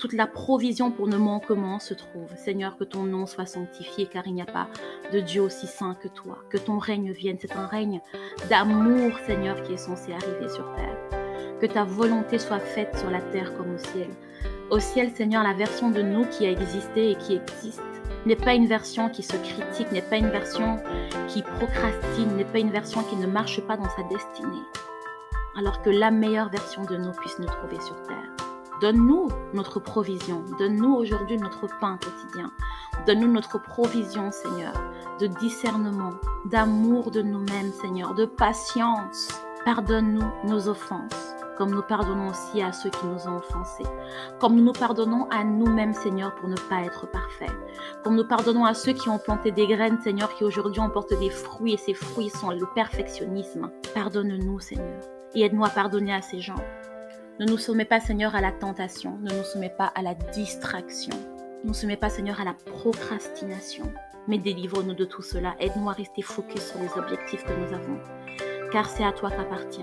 toute 0.00 0.14
la 0.14 0.26
provision 0.26 0.90
pour 0.90 1.06
nos 1.06 1.18
manquements 1.18 1.78
se 1.78 1.92
trouve. 1.92 2.34
Seigneur, 2.34 2.78
que 2.78 2.84
ton 2.84 3.02
nom 3.02 3.26
soit 3.26 3.44
sanctifié, 3.44 4.06
car 4.06 4.26
il 4.26 4.32
n'y 4.32 4.42
a 4.42 4.46
pas 4.46 4.66
de 5.12 5.20
Dieu 5.20 5.42
aussi 5.42 5.66
saint 5.66 5.94
que 5.94 6.08
toi. 6.08 6.38
Que 6.48 6.56
ton 6.56 6.78
règne 6.78 7.12
vienne. 7.12 7.36
C'est 7.38 7.52
un 7.52 7.66
règne 7.66 8.00
d'amour, 8.48 9.12
Seigneur, 9.26 9.62
qui 9.62 9.74
est 9.74 9.76
censé 9.76 10.12
arriver 10.12 10.48
sur 10.48 10.74
terre. 10.74 10.96
Que 11.60 11.66
ta 11.66 11.84
volonté 11.84 12.38
soit 12.38 12.60
faite 12.60 12.96
sur 12.98 13.10
la 13.10 13.20
terre 13.20 13.54
comme 13.56 13.74
au 13.74 13.78
ciel. 13.78 14.08
Au 14.70 14.78
ciel, 14.78 15.10
Seigneur, 15.10 15.42
la 15.42 15.52
version 15.52 15.90
de 15.90 16.00
nous 16.00 16.24
qui 16.24 16.46
a 16.46 16.50
existé 16.50 17.10
et 17.10 17.16
qui 17.16 17.34
existe 17.34 17.82
n'est 18.24 18.36
pas 18.36 18.54
une 18.54 18.66
version 18.66 19.10
qui 19.10 19.22
se 19.22 19.36
critique, 19.36 19.92
n'est 19.92 20.00
pas 20.00 20.16
une 20.16 20.30
version 20.30 20.78
qui 21.28 21.42
procrastine, 21.42 22.36
n'est 22.36 22.44
pas 22.44 22.58
une 22.58 22.70
version 22.70 23.02
qui 23.02 23.16
ne 23.16 23.26
marche 23.26 23.60
pas 23.66 23.76
dans 23.76 23.90
sa 23.90 24.02
destinée. 24.04 24.64
Alors 25.58 25.82
que 25.82 25.90
la 25.90 26.10
meilleure 26.10 26.48
version 26.48 26.84
de 26.84 26.96
nous 26.96 27.12
puisse 27.12 27.38
nous 27.38 27.46
trouver 27.46 27.80
sur 27.80 28.00
terre. 28.04 28.39
Donne-nous 28.80 29.28
notre 29.52 29.78
provision. 29.78 30.42
Donne-nous 30.58 30.94
aujourd'hui 30.94 31.36
notre 31.36 31.66
pain 31.80 31.98
quotidien. 32.02 32.50
Donne-nous 33.06 33.30
notre 33.30 33.60
provision, 33.60 34.30
Seigneur, 34.32 34.72
de 35.20 35.26
discernement, 35.26 36.12
d'amour 36.46 37.10
de 37.10 37.20
nous-mêmes, 37.20 37.72
Seigneur, 37.72 38.14
de 38.14 38.24
patience. 38.24 39.28
Pardonne-nous 39.66 40.48
nos 40.48 40.68
offenses, 40.68 41.34
comme 41.58 41.72
nous 41.72 41.82
pardonnons 41.82 42.30
aussi 42.30 42.62
à 42.62 42.72
ceux 42.72 42.88
qui 42.88 43.04
nous 43.04 43.28
ont 43.28 43.36
offensés. 43.36 43.84
Comme 44.38 44.54
nous 44.54 44.64
nous 44.64 44.72
pardonnons 44.72 45.28
à 45.30 45.44
nous-mêmes, 45.44 45.92
Seigneur, 45.92 46.34
pour 46.36 46.48
ne 46.48 46.56
pas 46.56 46.80
être 46.82 47.06
parfaits. 47.10 47.52
Comme 48.02 48.16
nous 48.16 48.26
pardonnons 48.26 48.64
à 48.64 48.72
ceux 48.72 48.92
qui 48.92 49.10
ont 49.10 49.18
planté 49.18 49.50
des 49.50 49.66
graines, 49.66 50.00
Seigneur, 50.00 50.34
qui 50.36 50.44
aujourd'hui 50.44 50.80
emportent 50.80 51.18
des 51.18 51.28
fruits, 51.28 51.74
et 51.74 51.76
ces 51.76 51.92
fruits 51.92 52.30
sont 52.30 52.48
le 52.48 52.66
perfectionnisme. 52.74 53.70
Pardonne-nous, 53.94 54.60
Seigneur, 54.60 55.02
et 55.34 55.42
aide-nous 55.42 55.66
à 55.66 55.68
pardonner 55.68 56.14
à 56.14 56.22
ces 56.22 56.40
gens. 56.40 56.56
Ne 57.40 57.46
nous 57.46 57.56
soumets 57.56 57.86
pas, 57.86 58.00
Seigneur, 58.00 58.34
à 58.34 58.42
la 58.42 58.52
tentation. 58.52 59.16
Ne 59.22 59.34
nous 59.34 59.44
soumets 59.44 59.70
pas 59.70 59.86
à 59.86 60.02
la 60.02 60.12
distraction. 60.12 61.16
Ne 61.64 61.68
nous 61.68 61.74
soumets 61.74 61.96
pas, 61.96 62.10
Seigneur, 62.10 62.38
à 62.38 62.44
la 62.44 62.52
procrastination. 62.52 63.90
Mais 64.28 64.36
délivre-nous 64.36 64.92
de 64.92 65.06
tout 65.06 65.22
cela. 65.22 65.54
Aide-nous 65.58 65.88
à 65.88 65.94
rester 65.94 66.20
focus 66.20 66.60
sur 66.60 66.78
les 66.80 66.92
objectifs 66.98 67.42
que 67.42 67.54
nous 67.54 67.72
avons. 67.72 67.98
Car 68.70 68.90
c'est 68.90 69.04
à 69.04 69.12
toi 69.12 69.30
qu'appartient 69.30 69.80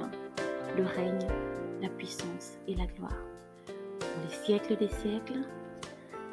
le 0.78 0.84
règne, 0.84 1.28
la 1.82 1.90
puissance 1.90 2.60
et 2.68 2.76
la 2.76 2.86
gloire. 2.86 3.26
Pour 3.66 4.24
les 4.30 4.46
siècles 4.46 4.78
des 4.78 4.90
siècles. 4.90 5.42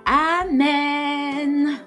Amen. 0.05 1.79